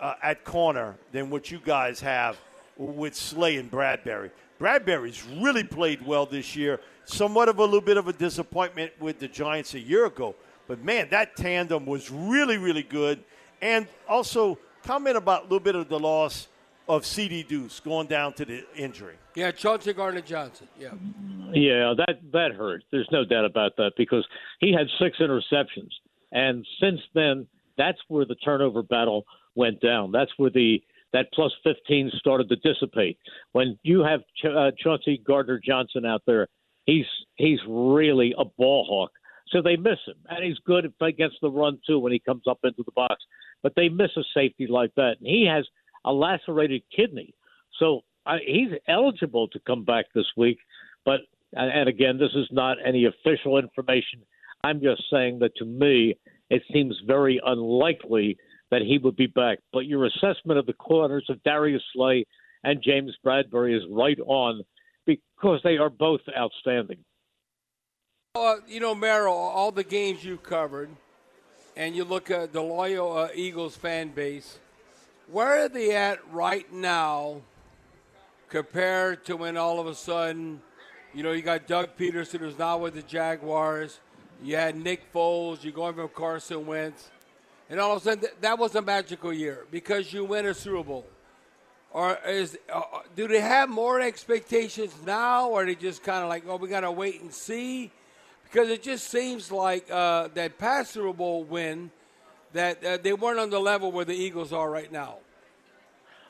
uh, 0.00 0.14
at 0.22 0.44
corner 0.44 0.96
than 1.12 1.30
what 1.30 1.50
you 1.50 1.60
guys 1.62 2.00
have 2.00 2.38
with 2.76 3.14
Slay 3.14 3.56
and 3.56 3.70
Bradberry? 3.70 4.30
Bradberry's 4.58 5.22
really 5.24 5.64
played 5.64 6.04
well 6.04 6.26
this 6.26 6.56
year. 6.56 6.80
Somewhat 7.04 7.48
of 7.48 7.58
a 7.58 7.64
little 7.64 7.80
bit 7.80 7.96
of 7.96 8.08
a 8.08 8.12
disappointment 8.12 8.92
with 9.00 9.18
the 9.18 9.28
Giants 9.28 9.74
a 9.74 9.80
year 9.80 10.06
ago. 10.06 10.34
But 10.68 10.84
man, 10.84 11.08
that 11.10 11.34
tandem 11.34 11.86
was 11.86 12.10
really, 12.10 12.58
really 12.58 12.82
good. 12.82 13.24
And 13.60 13.88
also, 14.08 14.58
comment 14.84 15.16
about 15.16 15.40
a 15.40 15.44
little 15.44 15.60
bit 15.60 15.74
of 15.74 15.88
the 15.88 15.98
loss 15.98 16.46
of 16.88 17.04
CD 17.04 17.42
Deuce 17.42 17.80
going 17.80 18.06
down 18.06 18.34
to 18.34 18.44
the 18.44 18.64
injury. 18.76 19.16
Yeah, 19.34 19.50
Chauncey 19.50 19.92
Gardner 19.92 20.20
Johnson. 20.20 20.68
Yeah. 20.78 20.90
Yeah, 21.52 21.94
that 21.96 22.20
that 22.32 22.52
hurt. 22.52 22.84
There's 22.92 23.08
no 23.10 23.24
doubt 23.24 23.44
about 23.44 23.76
that 23.76 23.92
because 23.96 24.26
he 24.60 24.72
had 24.72 24.86
six 25.00 25.18
interceptions, 25.18 25.90
and 26.30 26.66
since 26.80 27.00
then, 27.14 27.46
that's 27.78 27.98
where 28.08 28.26
the 28.26 28.34
turnover 28.36 28.82
battle 28.82 29.24
went 29.54 29.80
down. 29.80 30.12
That's 30.12 30.30
where 30.36 30.50
the 30.50 30.82
that 31.14 31.26
plus 31.32 31.52
15 31.64 32.10
started 32.18 32.50
to 32.50 32.56
dissipate. 32.56 33.18
When 33.52 33.78
you 33.82 34.00
have 34.00 34.20
Ch- 34.36 34.46
uh, 34.54 34.72
Chauncey 34.78 35.22
Gardner 35.26 35.58
Johnson 35.64 36.04
out 36.04 36.22
there, 36.26 36.48
he's 36.84 37.06
he's 37.36 37.60
really 37.66 38.34
a 38.36 38.44
ball 38.44 38.84
hawk. 38.86 39.10
So 39.50 39.62
they 39.62 39.76
miss 39.76 39.98
him, 40.06 40.16
and 40.28 40.44
he's 40.44 40.58
good 40.66 40.92
against 41.00 41.36
the 41.40 41.50
run 41.50 41.78
too 41.86 41.98
when 41.98 42.12
he 42.12 42.18
comes 42.18 42.42
up 42.48 42.58
into 42.64 42.82
the 42.84 42.92
box. 42.92 43.16
But 43.62 43.72
they 43.76 43.88
miss 43.88 44.10
a 44.16 44.22
safety 44.34 44.66
like 44.66 44.94
that, 44.96 45.16
and 45.18 45.26
he 45.26 45.48
has 45.50 45.66
a 46.04 46.12
lacerated 46.12 46.82
kidney, 46.94 47.34
so 47.78 48.02
I, 48.26 48.38
he's 48.46 48.70
eligible 48.86 49.48
to 49.48 49.60
come 49.60 49.84
back 49.84 50.06
this 50.14 50.26
week. 50.36 50.58
But 51.04 51.20
and 51.54 51.88
again, 51.88 52.18
this 52.18 52.34
is 52.34 52.46
not 52.50 52.76
any 52.84 53.06
official 53.06 53.58
information. 53.58 54.22
I'm 54.64 54.82
just 54.82 55.02
saying 55.10 55.38
that 55.38 55.56
to 55.56 55.64
me, 55.64 56.16
it 56.50 56.62
seems 56.72 56.94
very 57.06 57.40
unlikely 57.44 58.36
that 58.70 58.82
he 58.82 58.98
would 58.98 59.16
be 59.16 59.28
back. 59.28 59.58
But 59.72 59.86
your 59.86 60.04
assessment 60.04 60.58
of 60.58 60.66
the 60.66 60.74
corners 60.74 61.24
of 61.30 61.42
Darius 61.42 61.82
Slay 61.94 62.26
and 62.64 62.82
James 62.82 63.16
Bradberry 63.24 63.76
is 63.76 63.82
right 63.90 64.18
on 64.26 64.62
because 65.06 65.60
they 65.64 65.78
are 65.78 65.88
both 65.88 66.20
outstanding. 66.36 66.98
Uh, 68.38 68.56
you 68.68 68.78
know, 68.78 68.94
Merrill, 68.94 69.34
all 69.34 69.72
the 69.72 69.82
games 69.82 70.22
you've 70.22 70.44
covered, 70.44 70.88
and 71.76 71.96
you 71.96 72.04
look 72.04 72.30
at 72.30 72.52
the 72.52 72.62
loyal 72.62 73.16
uh, 73.16 73.28
Eagles 73.34 73.74
fan 73.74 74.10
base, 74.10 74.60
where 75.26 75.64
are 75.64 75.68
they 75.68 75.96
at 75.96 76.20
right 76.32 76.72
now 76.72 77.40
compared 78.48 79.24
to 79.24 79.36
when 79.36 79.56
all 79.56 79.80
of 79.80 79.88
a 79.88 79.94
sudden, 79.94 80.62
you 81.12 81.24
know, 81.24 81.32
you 81.32 81.42
got 81.42 81.66
Doug 81.66 81.96
Pederson 81.98 82.38
who's 82.38 82.56
now 82.56 82.78
with 82.78 82.94
the 82.94 83.02
Jaguars, 83.02 83.98
you 84.40 84.54
had 84.54 84.76
Nick 84.76 85.12
Foles, 85.12 85.64
you're 85.64 85.72
going 85.72 85.94
from 85.94 86.08
Carson 86.10 86.64
Wentz, 86.64 87.10
and 87.68 87.80
all 87.80 87.96
of 87.96 88.02
a 88.02 88.04
sudden 88.04 88.20
th- 88.20 88.34
that 88.40 88.56
was 88.56 88.74
a 88.76 88.82
magical 88.82 89.32
year 89.32 89.66
because 89.72 90.12
you 90.12 90.24
win 90.24 90.46
a 90.46 90.54
Super 90.54 90.84
Bowl. 90.84 91.06
Or 91.90 92.16
is 92.24 92.56
uh, 92.72 92.82
do 93.16 93.26
they 93.26 93.40
have 93.40 93.68
more 93.68 94.00
expectations 94.00 94.94
now, 95.04 95.48
or 95.48 95.64
they 95.64 95.74
just 95.74 96.04
kind 96.04 96.22
of 96.22 96.28
like, 96.28 96.44
oh, 96.46 96.56
we 96.56 96.68
got 96.68 96.80
to 96.80 96.92
wait 96.92 97.20
and 97.20 97.34
see? 97.34 97.90
Because 98.50 98.70
it 98.70 98.82
just 98.82 99.10
seems 99.10 99.52
like 99.52 99.90
uh, 99.90 100.28
that 100.34 100.58
past 100.58 100.92
Super 100.92 101.12
Bowl 101.12 101.44
win 101.44 101.90
that 102.52 102.82
uh, 102.82 102.98
they 103.02 103.12
weren't 103.12 103.38
on 103.38 103.50
the 103.50 103.58
level 103.58 103.92
where 103.92 104.04
the 104.04 104.14
Eagles 104.14 104.52
are 104.52 104.70
right 104.70 104.90
now. 104.90 105.18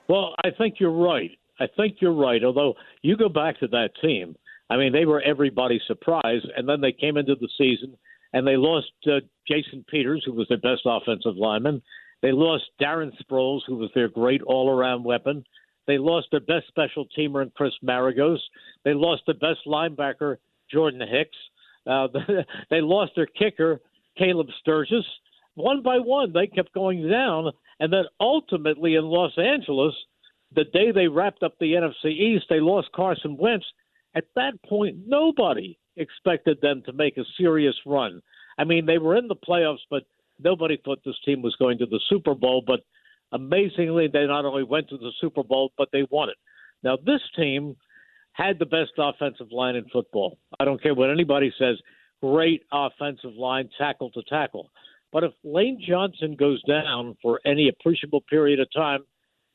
Well, 0.08 0.34
I 0.44 0.50
think 0.56 0.76
you're 0.80 0.90
right. 0.90 1.30
I 1.60 1.66
think 1.76 1.96
you're 2.00 2.14
right. 2.14 2.42
Although 2.42 2.74
you 3.02 3.16
go 3.16 3.28
back 3.28 3.60
to 3.60 3.68
that 3.68 3.90
team, 4.02 4.36
I 4.70 4.76
mean, 4.76 4.92
they 4.92 5.04
were 5.04 5.20
everybody's 5.22 5.82
surprise, 5.86 6.42
and 6.56 6.68
then 6.68 6.80
they 6.80 6.92
came 6.92 7.16
into 7.16 7.34
the 7.34 7.48
season 7.56 7.96
and 8.32 8.46
they 8.46 8.56
lost 8.56 8.92
uh, 9.06 9.20
Jason 9.46 9.84
Peters, 9.88 10.22
who 10.26 10.32
was 10.32 10.46
their 10.48 10.58
best 10.58 10.82
offensive 10.84 11.36
lineman. 11.36 11.82
They 12.20 12.32
lost 12.32 12.64
Darren 12.80 13.12
Sproles, 13.22 13.60
who 13.66 13.76
was 13.76 13.90
their 13.94 14.08
great 14.08 14.42
all-around 14.42 15.04
weapon. 15.04 15.44
They 15.86 15.98
lost 15.98 16.26
their 16.30 16.40
best 16.40 16.66
special 16.68 17.06
teamer 17.16 17.42
in 17.42 17.50
Chris 17.56 17.72
Maragos. 17.82 18.38
They 18.84 18.92
lost 18.92 19.22
their 19.26 19.36
best 19.36 19.60
linebacker, 19.66 20.36
Jordan 20.70 21.00
Hicks. 21.00 21.36
Uh, 21.88 22.08
they 22.70 22.80
lost 22.80 23.12
their 23.16 23.26
kicker, 23.26 23.80
Caleb 24.16 24.48
Sturgis. 24.60 25.04
One 25.54 25.82
by 25.82 25.98
one, 25.98 26.32
they 26.32 26.46
kept 26.46 26.72
going 26.72 27.08
down, 27.08 27.50
and 27.80 27.92
then 27.92 28.04
ultimately 28.20 28.94
in 28.94 29.04
Los 29.04 29.36
Angeles, 29.36 29.94
the 30.54 30.64
day 30.64 30.92
they 30.92 31.08
wrapped 31.08 31.42
up 31.42 31.54
the 31.58 31.72
NFC 31.72 32.10
East, 32.10 32.46
they 32.48 32.60
lost 32.60 32.92
Carson 32.94 33.36
Wentz. 33.36 33.66
At 34.14 34.24
that 34.36 34.52
point, 34.68 34.96
nobody 35.06 35.78
expected 35.96 36.58
them 36.60 36.82
to 36.86 36.92
make 36.92 37.16
a 37.16 37.24
serious 37.36 37.74
run. 37.84 38.22
I 38.56 38.64
mean, 38.64 38.86
they 38.86 38.98
were 38.98 39.16
in 39.16 39.28
the 39.28 39.36
playoffs, 39.36 39.84
but 39.90 40.04
nobody 40.38 40.78
thought 40.84 41.00
this 41.04 41.18
team 41.24 41.42
was 41.42 41.56
going 41.56 41.78
to 41.78 41.86
the 41.86 42.00
Super 42.08 42.34
Bowl. 42.34 42.62
But 42.66 42.80
amazingly, 43.32 44.08
they 44.08 44.26
not 44.26 44.44
only 44.44 44.64
went 44.64 44.88
to 44.88 44.96
the 44.96 45.12
Super 45.20 45.42
Bowl, 45.42 45.72
but 45.76 45.88
they 45.92 46.06
won 46.10 46.30
it. 46.30 46.36
Now, 46.82 46.96
this 47.04 47.20
team 47.36 47.76
had 48.38 48.58
the 48.58 48.66
best 48.66 48.92
offensive 48.96 49.50
line 49.50 49.74
in 49.74 49.84
football. 49.92 50.38
I 50.60 50.64
don't 50.64 50.80
care 50.80 50.94
what 50.94 51.10
anybody 51.10 51.52
says. 51.58 51.76
Great 52.22 52.62
offensive 52.72 53.34
line, 53.36 53.68
tackle 53.76 54.10
to 54.12 54.22
tackle. 54.28 54.70
But 55.12 55.24
if 55.24 55.32
Lane 55.42 55.82
Johnson 55.86 56.36
goes 56.38 56.62
down 56.64 57.16
for 57.20 57.40
any 57.44 57.68
appreciable 57.68 58.20
period 58.22 58.60
of 58.60 58.68
time, 58.72 59.00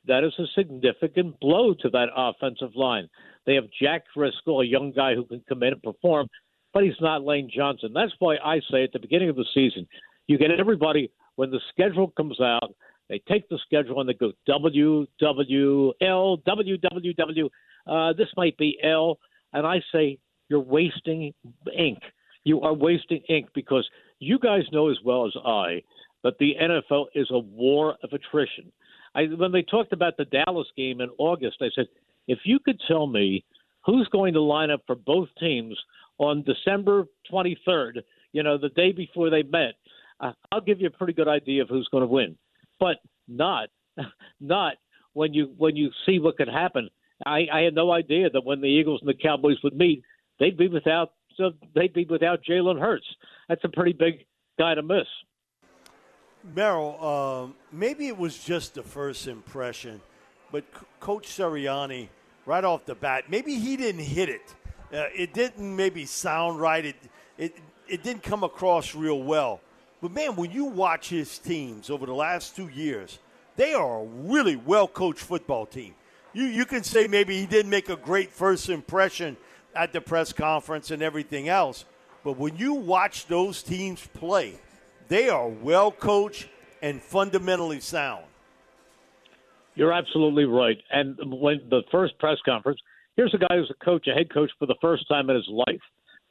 that 0.06 0.22
is 0.22 0.32
a 0.38 0.44
significant 0.54 1.40
blow 1.40 1.72
to 1.80 1.88
that 1.90 2.08
offensive 2.14 2.76
line. 2.76 3.08
They 3.46 3.54
have 3.54 3.64
Jack 3.80 4.02
Driscoll, 4.14 4.60
a 4.60 4.66
young 4.66 4.92
guy 4.92 5.14
who 5.14 5.24
can 5.24 5.42
come 5.48 5.62
in 5.62 5.72
and 5.72 5.82
perform, 5.82 6.28
but 6.74 6.82
he's 6.82 6.92
not 7.00 7.24
Lane 7.24 7.50
Johnson. 7.54 7.92
That's 7.94 8.12
why 8.18 8.36
I 8.44 8.60
say 8.70 8.84
at 8.84 8.92
the 8.92 8.98
beginning 8.98 9.30
of 9.30 9.36
the 9.36 9.46
season, 9.54 9.86
you 10.26 10.36
get 10.36 10.50
everybody 10.50 11.10
when 11.36 11.50
the 11.50 11.60
schedule 11.70 12.12
comes 12.16 12.38
out, 12.40 12.74
they 13.08 13.22
take 13.28 13.48
the 13.48 13.58
schedule 13.64 14.00
and 14.00 14.08
they 14.08 14.14
go 14.14 14.32
W 14.46 15.06
W 15.20 15.92
L 16.00 16.36
W 16.38 16.78
W 16.78 17.14
W. 17.14 17.48
Uh, 17.86 18.12
this 18.14 18.28
might 18.36 18.56
be 18.56 18.78
L, 18.82 19.18
and 19.52 19.66
I 19.66 19.80
say 19.92 20.18
you're 20.48 20.60
wasting 20.60 21.34
ink. 21.76 21.98
You 22.44 22.60
are 22.62 22.74
wasting 22.74 23.22
ink 23.28 23.48
because 23.54 23.88
you 24.18 24.38
guys 24.38 24.62
know 24.72 24.90
as 24.90 24.98
well 25.04 25.26
as 25.26 25.32
I 25.44 25.82
that 26.22 26.38
the 26.38 26.54
NFL 26.60 27.06
is 27.14 27.28
a 27.30 27.38
war 27.38 27.96
of 28.02 28.10
attrition. 28.12 28.72
I, 29.14 29.24
when 29.24 29.52
they 29.52 29.62
talked 29.62 29.92
about 29.92 30.16
the 30.16 30.24
Dallas 30.24 30.66
game 30.76 31.00
in 31.00 31.10
August, 31.18 31.58
I 31.60 31.68
said, 31.74 31.86
if 32.26 32.40
you 32.44 32.58
could 32.58 32.80
tell 32.88 33.06
me 33.06 33.44
who's 33.84 34.08
going 34.08 34.34
to 34.34 34.40
line 34.40 34.70
up 34.70 34.80
for 34.86 34.96
both 34.96 35.28
teams 35.38 35.78
on 36.18 36.42
December 36.44 37.04
23rd, 37.30 38.02
you 38.32 38.42
know, 38.42 38.58
the 38.58 38.70
day 38.70 38.92
before 38.92 39.30
they 39.30 39.42
met, 39.42 39.74
uh, 40.20 40.32
I'll 40.50 40.60
give 40.60 40.80
you 40.80 40.88
a 40.88 40.90
pretty 40.90 41.12
good 41.12 41.28
idea 41.28 41.62
of 41.62 41.68
who's 41.68 41.88
going 41.92 42.02
to 42.02 42.08
win. 42.08 42.36
But 42.80 42.96
not, 43.28 43.68
not 44.40 44.74
when 45.12 45.32
you 45.32 45.54
when 45.56 45.76
you 45.76 45.90
see 46.06 46.18
what 46.18 46.36
could 46.36 46.48
happen. 46.48 46.88
I, 47.24 47.46
I 47.52 47.60
had 47.60 47.74
no 47.74 47.92
idea 47.92 48.28
that 48.30 48.44
when 48.44 48.60
the 48.60 48.66
Eagles 48.66 49.00
and 49.00 49.08
the 49.08 49.20
Cowboys 49.20 49.56
would 49.62 49.76
meet, 49.76 50.02
they'd 50.38 50.56
be 50.56 50.68
without 50.68 51.12
so 51.36 51.52
they'd 51.74 51.92
be 51.92 52.06
without 52.08 52.40
Jalen 52.48 52.80
Hurts. 52.80 53.06
That's 53.48 53.64
a 53.64 53.68
pretty 53.68 53.92
big 53.92 54.26
guy 54.58 54.74
to 54.74 54.82
miss. 54.82 55.06
Merrill, 56.54 57.02
um, 57.02 57.54
maybe 57.72 58.06
it 58.06 58.16
was 58.16 58.38
just 58.38 58.74
the 58.74 58.82
first 58.82 59.26
impression, 59.28 60.02
but 60.52 60.64
C- 60.78 60.86
Coach 61.00 61.26
Sirianni, 61.28 62.08
right 62.44 62.64
off 62.64 62.84
the 62.84 62.94
bat, 62.94 63.24
maybe 63.30 63.54
he 63.54 63.78
didn't 63.78 64.02
hit 64.02 64.28
it. 64.28 64.54
Uh, 64.92 65.06
it 65.16 65.32
didn't 65.32 65.74
maybe 65.74 66.04
sound 66.04 66.60
right. 66.60 66.84
It, 66.84 66.96
it, 67.38 67.56
it 67.88 68.02
didn't 68.02 68.22
come 68.22 68.44
across 68.44 68.94
real 68.94 69.22
well. 69.22 69.60
But 70.04 70.12
man, 70.12 70.36
when 70.36 70.50
you 70.50 70.66
watch 70.66 71.08
his 71.08 71.38
teams 71.38 71.88
over 71.88 72.04
the 72.04 72.12
last 72.12 72.54
two 72.54 72.68
years, 72.68 73.20
they 73.56 73.72
are 73.72 74.00
a 74.00 74.04
really 74.04 74.54
well 74.54 74.86
coached 74.86 75.22
football 75.22 75.64
team. 75.64 75.94
You, 76.34 76.44
you 76.44 76.66
can 76.66 76.84
say 76.84 77.06
maybe 77.06 77.40
he 77.40 77.46
didn't 77.46 77.70
make 77.70 77.88
a 77.88 77.96
great 77.96 78.30
first 78.30 78.68
impression 78.68 79.38
at 79.74 79.94
the 79.94 80.02
press 80.02 80.30
conference 80.30 80.90
and 80.90 81.02
everything 81.02 81.48
else, 81.48 81.86
but 82.22 82.36
when 82.36 82.54
you 82.58 82.74
watch 82.74 83.28
those 83.28 83.62
teams 83.62 84.06
play, 84.12 84.56
they 85.08 85.30
are 85.30 85.48
well 85.48 85.90
coached 85.90 86.50
and 86.82 87.00
fundamentally 87.00 87.80
sound. 87.80 88.26
You're 89.74 89.94
absolutely 89.94 90.44
right. 90.44 90.76
And 90.90 91.16
when 91.40 91.62
the 91.70 91.82
first 91.90 92.18
press 92.18 92.36
conference, 92.44 92.78
here's 93.16 93.32
a 93.32 93.38
guy 93.38 93.56
who's 93.56 93.70
a 93.70 93.82
coach, 93.82 94.06
a 94.06 94.12
head 94.12 94.30
coach 94.30 94.50
for 94.58 94.66
the 94.66 94.76
first 94.82 95.08
time 95.08 95.30
in 95.30 95.36
his 95.36 95.48
life. 95.48 95.80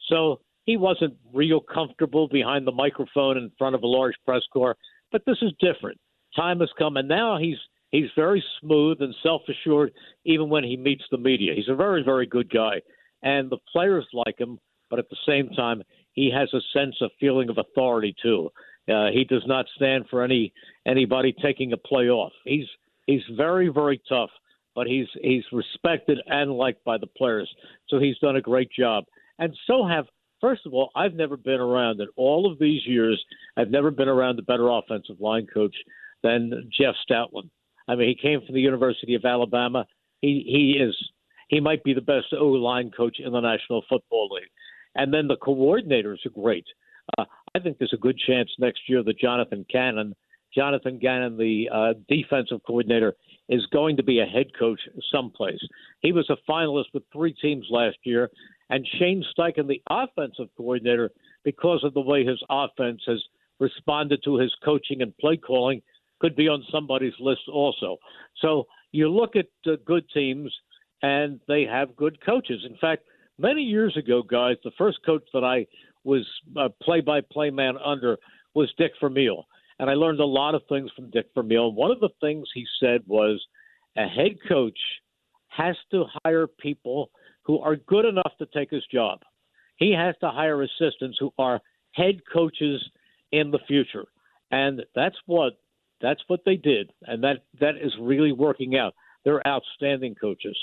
So 0.10 0.42
he 0.66 0.78
wasn't 0.78 1.16
real 1.34 1.60
comfortable 1.60 2.28
behind 2.28 2.66
the 2.66 2.72
microphone 2.72 3.38
in 3.38 3.52
front 3.58 3.76
of 3.76 3.84
a 3.84 3.88
large 3.88 4.16
press 4.26 4.44
corps. 4.52 4.78
But 5.12 5.24
this 5.26 5.38
is 5.42 5.52
different. 5.60 6.00
Time 6.36 6.60
has 6.62 6.70
come, 6.78 6.98
and 6.98 7.08
now 7.08 7.38
he's 7.38 7.58
he's 7.92 8.10
very 8.16 8.44
smooth 8.60 8.98
and 9.02 9.14
self-assured, 9.22 9.92
even 10.26 10.50
when 10.50 10.64
he 10.64 10.76
meets 10.78 11.04
the 11.12 11.18
media. 11.18 11.54
He's 11.56 11.70
a 11.70 11.76
very, 11.76 12.04
very 12.04 12.26
good 12.26 12.50
guy, 12.50 12.82
and 13.22 13.50
the 13.50 13.60
players 13.72 14.08
like 14.14 14.40
him. 14.40 14.60
But 14.90 15.00
at 15.00 15.10
the 15.10 15.18
same 15.28 15.50
time, 15.50 15.82
he 16.12 16.32
has 16.32 16.54
a 16.54 16.62
sense 16.78 16.96
of 17.02 17.12
feeling 17.20 17.50
of 17.50 17.58
authority 17.58 18.16
too. 18.22 18.52
Uh, 18.88 19.08
he 19.12 19.24
does 19.24 19.44
not 19.48 19.66
stand 19.76 20.06
for 20.10 20.24
any 20.24 20.54
anybody 20.86 21.34
taking 21.42 21.74
a 21.74 21.78
play 21.78 22.10
off. 22.10 22.34
He's 22.46 22.68
he's 23.06 23.24
very 23.36 23.70
very 23.70 24.02
tough, 24.10 24.30
but 24.76 24.88
he's 24.88 25.08
he's 25.22 25.44
respected 25.52 26.20
and 26.28 26.52
liked 26.52 26.84
by 26.84 26.98
the 26.98 27.08
players. 27.08 27.50
So 27.90 28.00
he's 28.00 28.18
done 28.20 28.36
a 28.36 28.42
great 28.42 28.72
job. 28.72 29.06
And 29.40 29.56
so 29.68 29.88
have 29.88 30.06
first 30.44 30.66
of 30.66 30.74
all, 30.74 30.92
I've 30.94 31.14
never 31.14 31.38
been 31.38 31.62
around 31.62 32.02
in 32.02 32.08
all 32.18 32.52
of 32.52 32.60
these 32.60 32.82
years. 32.86 33.24
I've 33.56 33.72
never 33.72 33.92
been 33.92 34.10
around 34.10 34.38
a 34.38 34.44
better 34.44 34.68
offensive 34.68 35.22
line 35.22 35.48
coach 35.52 35.76
than 36.22 36.70
Jeff 36.78 36.96
Stoutland. 37.10 37.50
I 37.88 37.96
mean, 37.96 38.10
he 38.10 38.16
came 38.22 38.42
from 38.46 38.54
the 38.54 38.62
University 38.62 39.16
of 39.16 39.24
Alabama. 39.24 39.86
He 40.22 40.44
he 40.46 40.84
is 40.84 40.96
he 41.48 41.62
might 41.62 41.84
be 41.84 41.94
the 41.94 42.02
best 42.02 42.28
O 42.38 42.48
line 42.48 42.92
coach 42.92 43.18
in 43.20 43.32
the 43.32 43.40
National 43.40 43.84
Football 43.90 44.30
League. 44.34 44.50
And 44.96 45.14
then 45.14 45.28
the 45.28 45.38
coordinators 45.38 46.26
are 46.26 46.42
great. 46.42 46.66
Uh, 47.18 47.26
I 47.56 47.60
think 47.60 47.78
there's 47.78 47.94
a 47.94 47.98
good 47.98 48.20
chance 48.28 48.50
next 48.60 48.82
year 48.88 49.02
that 49.04 49.20
Jonathan 49.20 49.66
Cannon, 49.72 50.14
Jonathan 50.54 51.00
Gannon, 51.00 51.38
the 51.38 51.70
uh, 51.74 51.94
defensive 52.08 52.60
coordinator, 52.68 53.14
is 53.50 53.66
going 53.68 53.98
to 53.98 54.04
be 54.04 54.20
a 54.20 54.26
head 54.26 54.48
coach 54.58 54.80
someplace. 55.12 55.60
He 56.02 56.12
was 56.12 56.30
a 56.30 56.52
finalist 56.52 56.94
with 56.94 57.04
three 57.12 57.34
teams 57.34 57.66
last 57.70 57.98
year, 58.04 58.30
and 58.74 58.88
Shane 58.98 59.24
Steichen, 59.32 59.68
the 59.68 59.84
offensive 59.88 60.48
coordinator, 60.58 61.12
because 61.44 61.84
of 61.84 61.94
the 61.94 62.02
way 62.02 62.26
his 62.26 62.42
offense 62.50 63.02
has 63.06 63.22
responded 63.60 64.22
to 64.24 64.38
his 64.38 64.52
coaching 64.66 65.04
and 65.04 65.16
play 65.18 65.38
calling, 65.38 65.80
could 66.20 66.36
be 66.36 66.48
on 66.48 66.64
somebody's 66.72 67.14
list 67.20 67.42
also. 67.52 67.98
So 68.42 68.66
you 68.92 69.10
look 69.10 69.36
at 69.36 69.46
uh, 69.68 69.76
good 69.86 70.06
teams, 70.12 70.52
and 71.04 71.40
they 71.48 71.66
have 71.66 71.96
good 71.96 72.18
coaches. 72.26 72.66
In 72.68 72.76
fact, 72.78 73.04
many 73.38 73.62
years 73.62 73.96
ago, 73.96 74.24
guys, 74.24 74.56
the 74.64 74.72
first 74.76 74.98
coach 75.06 75.26
that 75.36 75.44
I 75.44 75.68
was 76.04 76.26
a 76.58 76.70
play-by-play 76.70 77.52
man 77.52 77.76
under 77.86 78.18
was 78.56 78.74
Dick 78.80 78.94
Vermeil, 79.00 79.46
and 79.78 79.88
I 79.88 79.94
learned 79.94 80.20
a 80.20 80.26
lot 80.26 80.56
of 80.56 80.64
things 80.68 80.90
from 80.96 81.12
Dick 81.12 81.28
Vermeil. 81.36 81.74
One 81.74 81.92
of 81.92 82.00
the 82.00 82.10
things 82.22 82.48
he 82.56 82.66
said 82.80 83.02
was, 83.06 83.40
a 83.96 84.08
head 84.08 84.36
coach 84.48 84.80
has 85.50 85.76
to 85.92 86.06
hire 86.26 86.48
people 86.48 87.12
who 87.44 87.60
are 87.60 87.76
good 87.76 88.06
enough 88.06 88.32
to 88.40 88.46
take 88.54 88.70
his 88.70 88.84
job. 88.92 89.20
He 89.78 89.94
has 89.94 90.16
to 90.22 90.30
hire 90.30 90.62
assistants 90.62 91.18
who 91.20 91.34
are 91.38 91.62
head 91.92 92.22
coaches 92.32 92.82
in 93.32 93.52
the 93.52 93.60
future, 93.68 94.06
and 94.52 94.82
that's 94.96 95.16
what 95.26 95.54
that's 96.02 96.22
what 96.28 96.42
they 96.46 96.56
did, 96.56 96.92
and 97.04 97.24
that 97.24 97.44
that 97.60 97.76
is 97.78 97.94
really 98.00 98.32
working 98.32 98.78
out. 98.78 98.94
They're 99.26 99.46
outstanding 99.48 100.16
coaches. 100.16 100.58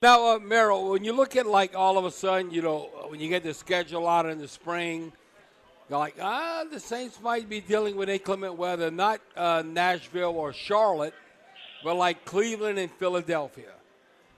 Now, 0.00 0.34
uh, 0.34 0.38
Merrill, 0.38 0.90
when 0.90 1.04
you 1.04 1.12
look 1.12 1.36
at 1.36 1.46
like 1.46 1.76
all 1.76 1.98
of 1.98 2.04
a 2.04 2.10
sudden, 2.10 2.50
you 2.50 2.62
know, 2.62 2.90
when 3.08 3.20
you 3.20 3.28
get 3.28 3.44
the 3.44 3.54
schedule 3.54 4.08
out 4.08 4.26
in 4.26 4.38
the 4.38 4.48
spring, 4.48 5.12
you're 5.88 5.98
like, 5.98 6.16
ah, 6.20 6.64
the 6.70 6.80
Saints 6.80 7.20
might 7.20 7.48
be 7.48 7.60
dealing 7.60 7.96
with 7.96 8.08
inclement 8.08 8.56
weather, 8.56 8.90
not 8.90 9.20
uh, 9.36 9.62
Nashville 9.64 10.34
or 10.36 10.52
Charlotte, 10.52 11.14
but 11.84 11.94
like 11.94 12.24
Cleveland 12.24 12.78
and 12.78 12.90
Philadelphia. 12.90 13.72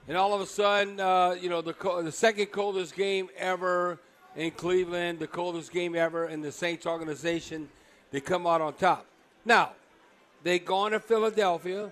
And 0.07 0.17
all 0.17 0.33
of 0.33 0.41
a 0.41 0.45
sudden, 0.45 0.99
uh, 0.99 1.35
you 1.39 1.49
know, 1.49 1.61
the, 1.61 1.73
the 2.03 2.11
second 2.11 2.47
coldest 2.47 2.95
game 2.95 3.29
ever 3.37 3.99
in 4.35 4.51
Cleveland, 4.51 5.19
the 5.19 5.27
coldest 5.27 5.71
game 5.71 5.95
ever 5.95 6.27
in 6.27 6.41
the 6.41 6.51
Saints 6.51 6.85
organization, 6.85 7.69
they 8.11 8.21
come 8.21 8.45
out 8.45 8.61
on 8.61 8.73
top. 8.73 9.05
Now, 9.43 9.71
they 10.43 10.59
go 10.59 10.89
to 10.89 10.99
Philadelphia 10.99 11.91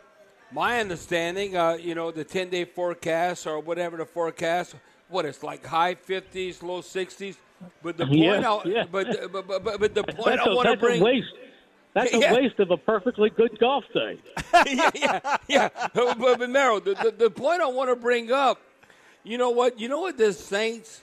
my 0.54 0.80
understanding, 0.80 1.58
uh, 1.58 1.74
you 1.74 1.96
know, 1.96 2.12
the 2.12 2.24
10 2.24 2.50
day 2.50 2.66
forecast 2.66 3.48
or 3.48 3.60
whatever 3.60 3.98
the 3.98 4.06
forecast, 4.06 4.76
what 5.10 5.26
it's 5.26 5.44
like 5.44 5.66
high 5.66 5.96
50s, 5.96 6.62
low 6.62 6.82
60s. 6.82 7.38
But 7.82 7.98
the 7.98 8.06
point, 8.06 8.20
Yeah, 8.20 8.52
I, 8.52 8.62
yeah. 8.66 8.86
But, 8.90 9.32
but, 9.32 9.48
but, 9.48 9.80
but, 9.80 9.96
the 9.96 10.04
point 10.04 10.38
That's, 10.38 10.48
I 10.48 10.54
want 10.54 10.70
to 10.70 10.78
bring. 10.78 11.02
waste. 11.02 11.34
That's 11.94 12.14
Yeah. 12.14 12.32
a 12.32 12.34
waste 12.34 12.60
of 12.60 12.72
a 12.72 12.78
perfectly 12.78 13.30
good 13.30 13.58
golf 13.60 13.84
day. 13.94 14.18
yeah, 14.68 14.90
yeah, 14.96 15.38
yeah. 15.48 15.70
But, 15.94 16.18
but 16.20 16.50
Merrill, 16.50 16.80
the, 16.80 16.96
the, 16.96 17.12
the 17.12 17.30
point 17.30 17.62
I 17.62 17.68
want 17.68 17.90
to 17.90 17.96
bring 17.96 18.32
up, 18.32 18.60
you 19.24 19.38
know 19.38 19.52
what? 19.52 19.80
You 19.80 19.90
know 19.90 20.02
what 20.02 20.18
the 20.18 20.34
Saints 20.34 21.02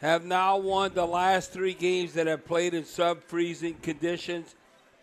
have 0.00 0.24
now 0.24 0.58
won 0.58 0.92
the 0.94 1.06
last 1.06 1.52
three 1.52 1.74
games 1.74 2.12
that 2.14 2.26
have 2.26 2.44
played 2.44 2.74
in 2.74 2.84
sub-freezing 2.84 3.74
conditions. 3.82 4.54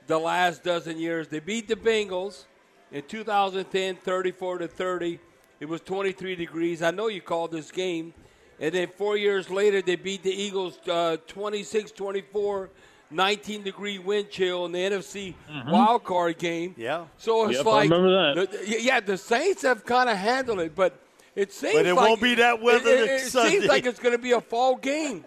The 0.07 0.17
last 0.19 0.63
dozen 0.63 0.97
years, 0.99 1.27
they 1.27 1.39
beat 1.39 1.67
the 1.67 1.75
Bengals 1.75 2.45
in 2.91 3.03
2010, 3.03 3.95
34 3.97 4.57
to 4.59 4.67
30. 4.67 5.19
It 5.59 5.67
was 5.67 5.81
23 5.81 6.35
degrees. 6.35 6.81
I 6.81 6.91
know 6.91 7.07
you 7.07 7.21
called 7.21 7.51
this 7.51 7.71
game. 7.71 8.13
And 8.59 8.73
then 8.73 8.89
four 8.97 9.15
years 9.17 9.49
later, 9.49 9.81
they 9.81 9.95
beat 9.95 10.23
the 10.23 10.33
Eagles 10.33 10.77
uh, 10.87 11.17
26 11.27 11.91
24, 11.91 12.69
19 13.11 13.63
degree 13.63 13.97
wind 13.97 14.29
chill 14.29 14.65
in 14.65 14.71
the 14.71 14.79
NFC 14.79 15.33
mm-hmm. 15.51 15.71
wild 15.71 16.03
card 16.03 16.37
game. 16.37 16.75
Yeah. 16.77 17.05
So 17.17 17.49
it's 17.49 17.57
Yep, 17.57 17.67
I 17.67 17.69
like, 17.69 17.89
remember 17.89 18.35
that. 18.35 18.51
the- 18.51 18.81
yeah, 18.81 18.99
the 18.99 19.17
Saints 19.17 19.63
have 19.63 19.85
kind 19.85 20.09
of 20.09 20.17
handled 20.17 20.59
it, 20.59 20.75
but 20.75 20.99
it 21.35 21.51
seems 21.51 21.73
But 21.75 21.85
it 21.85 21.93
like 21.95 22.07
won't 22.09 22.21
be 22.21 22.35
that 22.35 22.61
weather 22.61 22.89
It, 22.89 22.99
it, 22.99 23.09
it 23.09 23.19
Sunday. 23.21 23.49
seems 23.51 23.65
like 23.65 23.85
it's 23.85 23.99
going 23.99 24.15
to 24.15 24.21
be 24.21 24.33
a 24.33 24.41
fall 24.41 24.75
game, 24.75 25.23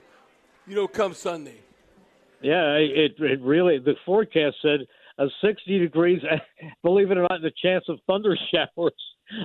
you 0.67 0.75
know, 0.75 0.87
come 0.87 1.15
Sunday. 1.15 1.57
Yeah, 2.41 2.75
it 2.75 3.15
it 3.19 3.41
really 3.41 3.79
the 3.79 3.95
forecast 4.05 4.57
said 4.63 4.81
a 5.19 5.27
60 5.43 5.79
degrees. 5.79 6.21
Believe 6.83 7.11
it 7.11 7.19
or 7.19 7.23
not, 7.23 7.41
the 7.43 7.53
chance 7.63 7.85
of 7.89 7.99
thunder 8.07 8.37
showers. 8.53 8.93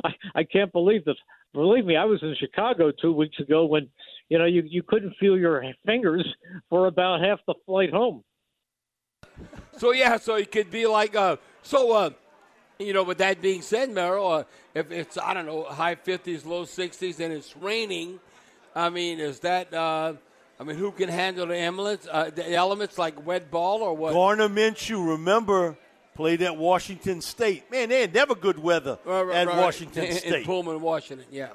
I, 0.04 0.10
I 0.36 0.44
can't 0.44 0.72
believe 0.72 1.06
this. 1.06 1.16
Believe 1.54 1.86
me, 1.86 1.96
I 1.96 2.06
was 2.06 2.20
in 2.22 2.36
Chicago 2.40 2.92
two 2.92 3.14
weeks 3.14 3.40
ago 3.40 3.66
when 3.66 3.88
you 4.30 4.38
know 4.38 4.46
you 4.46 4.64
you 4.66 4.84
couldn't 4.84 5.16
feel 5.20 5.38
your 5.38 5.64
fingers 5.86 6.26
for 6.70 6.88
about 6.88 7.22
half 7.22 7.40
the 7.48 7.56
flight 7.66 7.92
home. 7.92 8.24
So 9.78 9.92
yeah, 9.92 10.18
so 10.18 10.36
it 10.36 10.52
could 10.52 10.72
be 10.72 10.88
like 10.88 11.16
uh, 11.16 11.38
so. 11.62 11.92
Uh, 11.94 12.10
you 12.80 12.94
know, 12.94 13.02
with 13.02 13.18
that 13.18 13.42
being 13.42 13.64
said, 13.64 13.90
Merrill, 13.90 14.32
uh, 14.32 14.44
if 14.76 14.92
it's 14.92 15.18
I 15.18 15.34
don't 15.34 15.48
know 15.48 15.64
high 15.64 15.96
fifties, 15.96 16.46
low 16.46 16.64
sixties, 16.66 17.20
and 17.20 17.34
it's 17.34 17.58
raining, 17.58 18.20
I 18.76 18.90
mean, 18.90 19.20
is 19.20 19.40
that? 19.40 19.74
Uh, 19.74 20.14
I 20.60 20.64
mean, 20.64 20.78
who 20.78 20.92
can 20.92 21.10
handle 21.10 21.48
the 21.48 21.58
elements? 21.60 22.08
Uh, 22.10 22.30
the 22.34 22.54
elements 22.54 22.98
like 22.98 23.26
wet 23.26 23.50
ball 23.50 23.82
or 23.82 23.96
what? 23.96 24.14
Gardner 24.14 24.48
Minshew, 24.48 25.12
remember, 25.12 25.76
played 26.16 26.42
at 26.42 26.56
Washington 26.58 27.22
State. 27.22 27.70
Man, 27.72 27.90
they 27.90 28.02
had 28.02 28.14
never 28.14 28.36
good 28.36 28.60
weather 28.60 29.00
Right, 29.06 29.24
right, 29.24 29.36
at 29.38 29.48
right. 29.48 29.58
Washington 29.58 30.04
in, 30.06 30.34
in 30.36 30.44
Pullman, 30.44 30.82
Washington. 30.82 31.26
Yeah. 31.32 31.50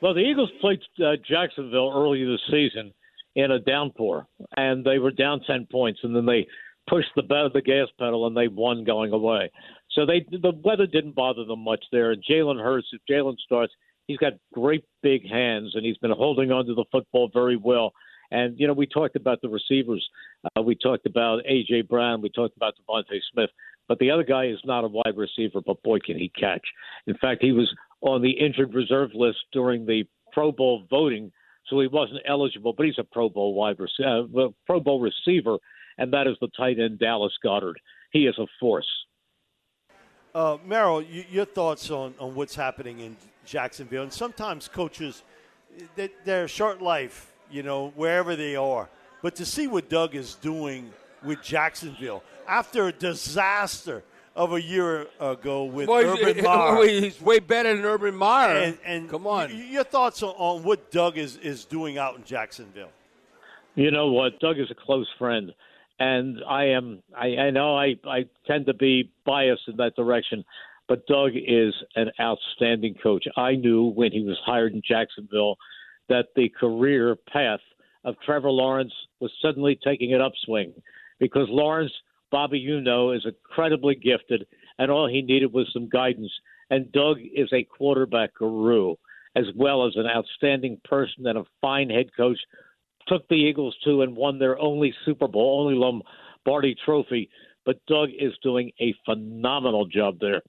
Well, 0.00 0.14
the 0.14 0.20
Eagles 0.20 0.50
played 0.60 0.80
uh, 1.04 1.16
Jacksonville 1.28 1.92
early 1.94 2.24
this 2.24 2.40
season 2.50 2.92
in 3.34 3.50
a 3.50 3.58
downpour, 3.58 4.26
and 4.56 4.84
they 4.84 4.98
were 4.98 5.10
down 5.10 5.40
ten 5.46 5.66
points, 5.70 6.00
and 6.02 6.14
then 6.14 6.26
they 6.26 6.46
pushed 6.88 7.10
the 7.16 7.22
the 7.52 7.62
gas 7.62 7.88
pedal, 7.98 8.26
and 8.26 8.36
they 8.36 8.48
won 8.48 8.84
going 8.84 9.12
away. 9.12 9.50
So 9.92 10.06
they 10.06 10.24
the 10.30 10.52
weather 10.64 10.86
didn't 10.86 11.14
bother 11.14 11.44
them 11.44 11.64
much 11.64 11.84
there. 11.90 12.12
And 12.12 12.22
Jalen 12.22 12.62
Hurts, 12.62 12.88
if 12.92 13.00
Jalen 13.10 13.36
starts, 13.38 13.72
he's 14.06 14.18
got 14.18 14.34
great 14.52 14.84
big 15.02 15.28
hands, 15.28 15.72
and 15.74 15.84
he's 15.84 15.98
been 15.98 16.12
holding 16.12 16.52
on 16.52 16.66
to 16.66 16.74
the 16.74 16.84
football 16.92 17.30
very 17.32 17.56
well. 17.56 17.92
And 18.30 18.58
you 18.58 18.66
know, 18.66 18.74
we 18.74 18.86
talked 18.86 19.16
about 19.16 19.40
the 19.40 19.48
receivers. 19.48 20.06
Uh, 20.56 20.62
we 20.62 20.74
talked 20.74 21.06
about 21.06 21.42
AJ 21.44 21.88
Brown. 21.88 22.22
We 22.22 22.30
talked 22.30 22.56
about 22.56 22.74
DeVonta 22.76 23.18
Smith. 23.32 23.50
But 23.88 23.98
the 23.98 24.10
other 24.10 24.22
guy 24.22 24.46
is 24.46 24.58
not 24.64 24.84
a 24.84 24.88
wide 24.88 25.16
receiver, 25.16 25.62
but 25.64 25.82
boy, 25.82 25.98
can 26.04 26.18
he 26.18 26.30
catch! 26.38 26.66
In 27.06 27.16
fact, 27.16 27.42
he 27.42 27.52
was 27.52 27.74
on 28.00 28.22
the 28.22 28.30
injured 28.30 28.74
reserve 28.74 29.10
list 29.14 29.38
during 29.52 29.86
the 29.86 30.04
Pro 30.32 30.52
Bowl 30.52 30.84
voting, 30.88 31.32
so 31.68 31.80
he 31.80 31.86
wasn't 31.86 32.20
eligible. 32.26 32.72
But 32.76 32.86
he's 32.86 32.98
a 32.98 33.04
Pro 33.04 33.28
Bowl 33.28 33.54
wide 33.54 33.78
receiver, 33.78 34.26
uh, 34.36 34.48
Pro 34.66 34.80
Bowl 34.80 35.00
receiver, 35.00 35.58
and 35.96 36.12
that 36.12 36.26
is 36.26 36.36
the 36.40 36.48
tight 36.56 36.78
end 36.78 36.98
Dallas 36.98 37.32
Goedert. 37.44 37.76
He 38.12 38.26
is 38.26 38.38
a 38.38 38.46
force. 38.60 38.88
Uh, 40.34 40.58
Merrill, 40.64 41.02
you, 41.02 41.24
your 41.30 41.44
thoughts 41.44 41.90
on, 41.90 42.14
on 42.20 42.34
what's 42.34 42.54
happening 42.54 43.00
in 43.00 43.16
Jacksonville? 43.44 44.02
And 44.02 44.12
sometimes 44.12 44.68
coaches, 44.68 45.22
they, 45.96 46.10
they're 46.24 46.46
short 46.46 46.80
life, 46.80 47.32
you 47.50 47.62
know, 47.62 47.92
wherever 47.96 48.36
they 48.36 48.54
are. 48.54 48.88
But 49.22 49.34
to 49.36 49.46
see 49.46 49.66
what 49.66 49.88
Doug 49.88 50.14
is 50.14 50.34
doing 50.36 50.92
with 51.24 51.42
Jacksonville 51.42 52.22
after 52.46 52.86
a 52.86 52.92
disaster 52.92 54.04
of 54.38 54.52
a 54.52 54.62
year 54.62 55.06
ago 55.20 55.64
with 55.64 55.88
Boy, 55.88 56.04
Urban 56.04 56.36
he's, 56.36 56.44
Meyer. 56.44 56.86
he's 56.86 57.20
way 57.20 57.40
better 57.40 57.74
than 57.76 57.84
Urban 57.84 58.14
Meyer. 58.14 58.56
And, 58.56 58.78
and 58.84 59.10
come 59.10 59.26
on. 59.26 59.50
y- 59.50 59.66
your 59.70 59.84
thoughts 59.84 60.22
on, 60.22 60.30
on 60.38 60.62
what 60.62 60.90
Doug 60.92 61.18
is, 61.18 61.36
is 61.38 61.64
doing 61.64 61.98
out 61.98 62.16
in 62.16 62.24
Jacksonville? 62.24 62.90
You 63.74 63.90
know 63.90 64.12
what? 64.12 64.38
Doug 64.40 64.58
is 64.58 64.70
a 64.70 64.74
close 64.74 65.08
friend, 65.18 65.52
and 65.98 66.38
I 66.48 66.66
am. 66.66 67.02
I, 67.16 67.26
I 67.36 67.50
know 67.50 67.76
I 67.76 67.96
I 68.06 68.26
tend 68.46 68.66
to 68.66 68.74
be 68.74 69.10
biased 69.26 69.62
in 69.68 69.76
that 69.76 69.94
direction, 69.96 70.44
but 70.88 71.06
Doug 71.06 71.32
is 71.34 71.74
an 71.96 72.10
outstanding 72.20 72.94
coach. 73.02 73.24
I 73.36 73.56
knew 73.56 73.86
when 73.86 74.12
he 74.12 74.22
was 74.24 74.38
hired 74.46 74.72
in 74.72 74.82
Jacksonville 74.88 75.56
that 76.08 76.26
the 76.36 76.48
career 76.48 77.16
path 77.32 77.60
of 78.04 78.14
Trevor 78.24 78.50
Lawrence 78.50 78.92
was 79.20 79.30
suddenly 79.42 79.78
taking 79.84 80.14
an 80.14 80.20
upswing 80.20 80.72
because 81.18 81.46
Lawrence, 81.48 81.92
Bobby, 82.30 82.58
you 82.58 82.80
know, 82.80 83.12
is 83.12 83.26
incredibly 83.26 83.94
gifted, 83.94 84.46
and 84.78 84.90
all 84.90 85.08
he 85.08 85.22
needed 85.22 85.52
was 85.52 85.68
some 85.72 85.88
guidance. 85.88 86.32
And 86.70 86.92
Doug 86.92 87.18
is 87.20 87.48
a 87.52 87.64
quarterback 87.64 88.34
guru, 88.34 88.94
as 89.34 89.46
well 89.56 89.86
as 89.86 89.94
an 89.96 90.06
outstanding 90.06 90.80
person 90.84 91.26
and 91.26 91.38
a 91.38 91.44
fine 91.60 91.90
head 91.90 92.10
coach 92.16 92.38
took 93.08 93.26
the 93.28 93.34
Eagles 93.34 93.74
to 93.84 94.02
and 94.02 94.16
won 94.16 94.38
their 94.38 94.58
only 94.58 94.94
Super 95.04 95.28
Bowl, 95.28 95.62
only 95.62 95.74
Lombardi 95.74 96.76
trophy. 96.84 97.30
But 97.64 97.80
Doug 97.86 98.10
is 98.18 98.32
doing 98.42 98.72
a 98.80 98.94
phenomenal 99.04 99.86
job 99.86 100.18
there. 100.20 100.42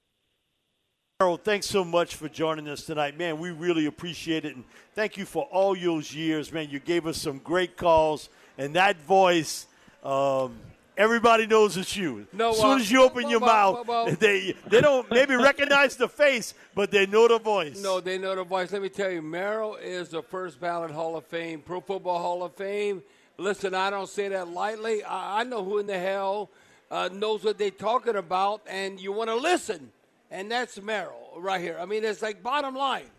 Harold, 1.19 1.43
thanks 1.43 1.67
so 1.67 1.83
much 1.83 2.15
for 2.15 2.29
joining 2.29 2.69
us 2.69 2.85
tonight. 2.85 3.17
Man, 3.17 3.39
we 3.39 3.51
really 3.51 3.87
appreciate 3.87 4.45
it. 4.45 4.55
And 4.55 4.63
thank 4.93 5.17
you 5.17 5.25
for 5.25 5.43
all 5.51 5.75
those 5.75 6.13
years, 6.13 6.51
man. 6.53 6.69
You 6.69 6.79
gave 6.79 7.05
us 7.05 7.17
some 7.17 7.39
great 7.39 7.75
calls. 7.75 8.29
And 8.57 8.73
that 8.75 9.01
voice, 9.01 9.67
um, 10.03 10.57
everybody 10.99 11.47
knows 11.47 11.77
it's 11.77 11.95
you. 11.95 12.27
No, 12.33 12.51
as 12.51 12.57
soon 12.57 12.71
uh, 12.71 12.75
as 12.75 12.91
you 12.91 13.01
open 13.01 13.23
well, 13.23 13.31
your 13.31 13.39
well, 13.39 13.73
mouth, 13.73 13.87
well, 13.87 14.11
they, 14.19 14.53
they 14.67 14.81
don't 14.81 15.09
maybe 15.09 15.35
recognize 15.35 15.95
the 15.95 16.09
face, 16.09 16.53
but 16.75 16.91
they 16.91 17.07
know 17.07 17.27
the 17.27 17.39
voice. 17.39 17.81
No, 17.81 17.99
they 17.99 18.19
know 18.19 18.35
the 18.35 18.43
voice. 18.43 18.71
Let 18.71 18.81
me 18.81 18.89
tell 18.89 19.09
you, 19.09 19.21
Merrill 19.21 19.77
is 19.77 20.09
the 20.09 20.21
first 20.21 20.59
ballot 20.59 20.91
Hall 20.91 21.15
of 21.15 21.25
Fame, 21.25 21.61
Pro 21.61 21.79
Football 21.81 22.19
Hall 22.19 22.43
of 22.43 22.53
Fame. 22.53 23.01
Listen, 23.37 23.73
I 23.73 23.89
don't 23.89 24.09
say 24.09 24.27
that 24.27 24.49
lightly. 24.49 25.03
I, 25.03 25.39
I 25.39 25.43
know 25.45 25.63
who 25.63 25.79
in 25.79 25.87
the 25.87 25.97
hell 25.97 26.49
uh, 26.91 27.09
knows 27.11 27.43
what 27.43 27.57
they're 27.57 27.71
talking 27.71 28.17
about, 28.17 28.61
and 28.67 28.99
you 28.99 29.13
want 29.13 29.29
to 29.29 29.35
listen. 29.35 29.91
And 30.29 30.51
that's 30.51 30.79
Merrill 30.79 31.31
right 31.37 31.61
here. 31.61 31.77
I 31.79 31.85
mean, 31.85 32.03
it's 32.03 32.21
like 32.21 32.43
bottom 32.43 32.75
line. 32.75 33.09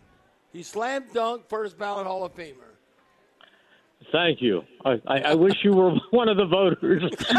He 0.53 0.63
slam 0.63 1.05
dunk, 1.13 1.49
first 1.49 1.77
ballot 1.77 2.05
Hall 2.05 2.23
of 2.23 2.35
Famer. 2.35 2.70
Thank 4.11 4.41
you. 4.41 4.63
I, 4.83 5.01
I, 5.07 5.17
I 5.19 5.33
wish 5.35 5.53
you 5.63 5.73
were 5.73 5.91
one 6.11 6.27
of 6.27 6.37
the 6.37 6.45
voters. 6.45 7.03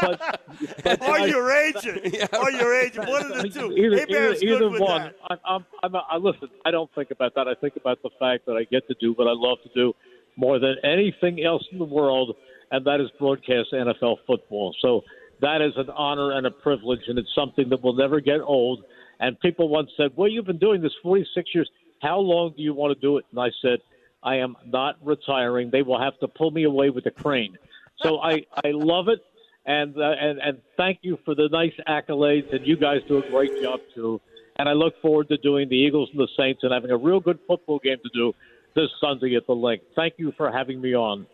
but, 0.00 0.40
but 0.82 1.02
or 1.02 1.18
I- 1.18 1.26
your 1.26 1.50
agent. 1.66 2.16
Or 2.34 2.50
your 2.50 2.74
agent. 2.74 3.08
One 3.08 3.32
of 3.32 3.42
the 3.42 3.48
two. 3.48 3.72
Either, 3.72 3.96
hey, 3.96 4.06
either, 4.08 4.34
either 4.66 4.70
one. 4.80 5.12
I, 5.30 5.34
I'm, 5.46 5.64
I'm, 5.82 5.96
I 5.96 6.16
listen. 6.16 6.48
I 6.64 6.70
don't 6.70 6.90
think 6.94 7.10
about 7.10 7.34
that. 7.36 7.48
I 7.48 7.54
think 7.54 7.76
about 7.76 8.02
the 8.02 8.10
fact 8.18 8.46
that 8.46 8.52
I 8.52 8.64
get 8.64 8.86
to 8.88 8.94
do 9.00 9.12
what 9.14 9.28
I 9.28 9.32
love 9.34 9.58
to 9.62 9.70
do 9.74 9.94
more 10.36 10.58
than 10.58 10.76
anything 10.84 11.44
else 11.44 11.64
in 11.72 11.78
the 11.78 11.84
world, 11.84 12.36
and 12.70 12.84
that 12.86 13.00
is 13.00 13.08
broadcast 13.18 13.68
NFL 13.72 14.16
football. 14.26 14.74
So 14.80 15.02
that 15.40 15.60
is 15.62 15.72
an 15.76 15.90
honor 15.90 16.32
and 16.32 16.46
a 16.46 16.50
privilege, 16.50 17.00
and 17.08 17.18
it's 17.18 17.34
something 17.34 17.68
that 17.70 17.82
will 17.82 17.94
never 17.94 18.20
get 18.20 18.40
old. 18.40 18.82
And 19.20 19.38
people 19.40 19.68
once 19.68 19.90
said, 19.96 20.10
"Well, 20.16 20.28
you've 20.28 20.46
been 20.46 20.58
doing 20.58 20.82
this 20.82 20.92
46 21.02 21.54
years. 21.54 21.70
How 22.02 22.18
long 22.18 22.54
do 22.56 22.62
you 22.62 22.74
want 22.74 22.94
to 22.94 23.00
do 23.00 23.18
it?" 23.18 23.26
And 23.30 23.40
I 23.40 23.50
said, 23.62 23.80
"I 24.22 24.36
am 24.36 24.56
not 24.66 24.96
retiring. 25.02 25.70
They 25.70 25.82
will 25.82 26.00
have 26.00 26.18
to 26.20 26.28
pull 26.28 26.50
me 26.50 26.64
away 26.64 26.90
with 26.90 27.06
a 27.06 27.10
crane." 27.10 27.56
So 28.02 28.18
I, 28.18 28.46
I 28.64 28.70
love 28.70 29.08
it 29.08 29.20
and 29.66 29.96
uh, 29.96 30.14
and 30.20 30.38
and 30.38 30.58
thank 30.76 30.98
you 31.02 31.18
for 31.24 31.34
the 31.34 31.48
nice 31.50 31.72
accolades, 31.86 32.54
and 32.54 32.66
you 32.66 32.76
guys 32.76 33.00
do 33.08 33.18
a 33.18 33.30
great 33.30 33.62
job 33.62 33.80
too. 33.94 34.20
And 34.56 34.68
I 34.68 34.72
look 34.72 35.00
forward 35.00 35.28
to 35.28 35.36
doing 35.38 35.68
the 35.68 35.76
Eagles 35.76 36.10
and 36.12 36.20
the 36.20 36.28
Saints 36.36 36.60
and 36.62 36.72
having 36.72 36.90
a 36.90 36.96
real 36.96 37.20
good 37.20 37.38
football 37.46 37.78
game 37.78 37.98
to 38.02 38.10
do 38.12 38.34
this 38.74 38.88
Sunday 39.00 39.34
at 39.36 39.46
the 39.46 39.54
Linc. 39.54 39.82
Thank 39.96 40.14
you 40.18 40.32
for 40.36 40.50
having 40.50 40.80
me 40.80 40.94
on. 40.94 41.26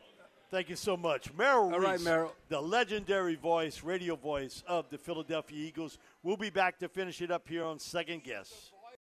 Thank 0.51 0.68
you 0.68 0.77
so 0.77 0.96
much. 0.96 1.33
Merrill 1.35 1.72
All 1.72 1.81
right, 1.81 1.94
Reese, 1.94 2.05
Merrill. 2.05 2.33
the 2.49 2.61
legendary 2.61 3.35
voice, 3.35 3.83
radio 3.83 4.14
voice 4.14 4.62
of 4.68 4.88
the 4.90 4.99
Philadelphia 4.99 5.59
Eagles. 5.59 5.99
We'll 6.22 6.37
be 6.37 6.51
back 6.51 6.79
to 6.79 6.88
finish 6.88 7.20
it 7.20 7.33
up 7.33 7.49
here 7.49 7.64
on 7.64 7.81
Second 7.81 8.22
Guess. 8.22 8.70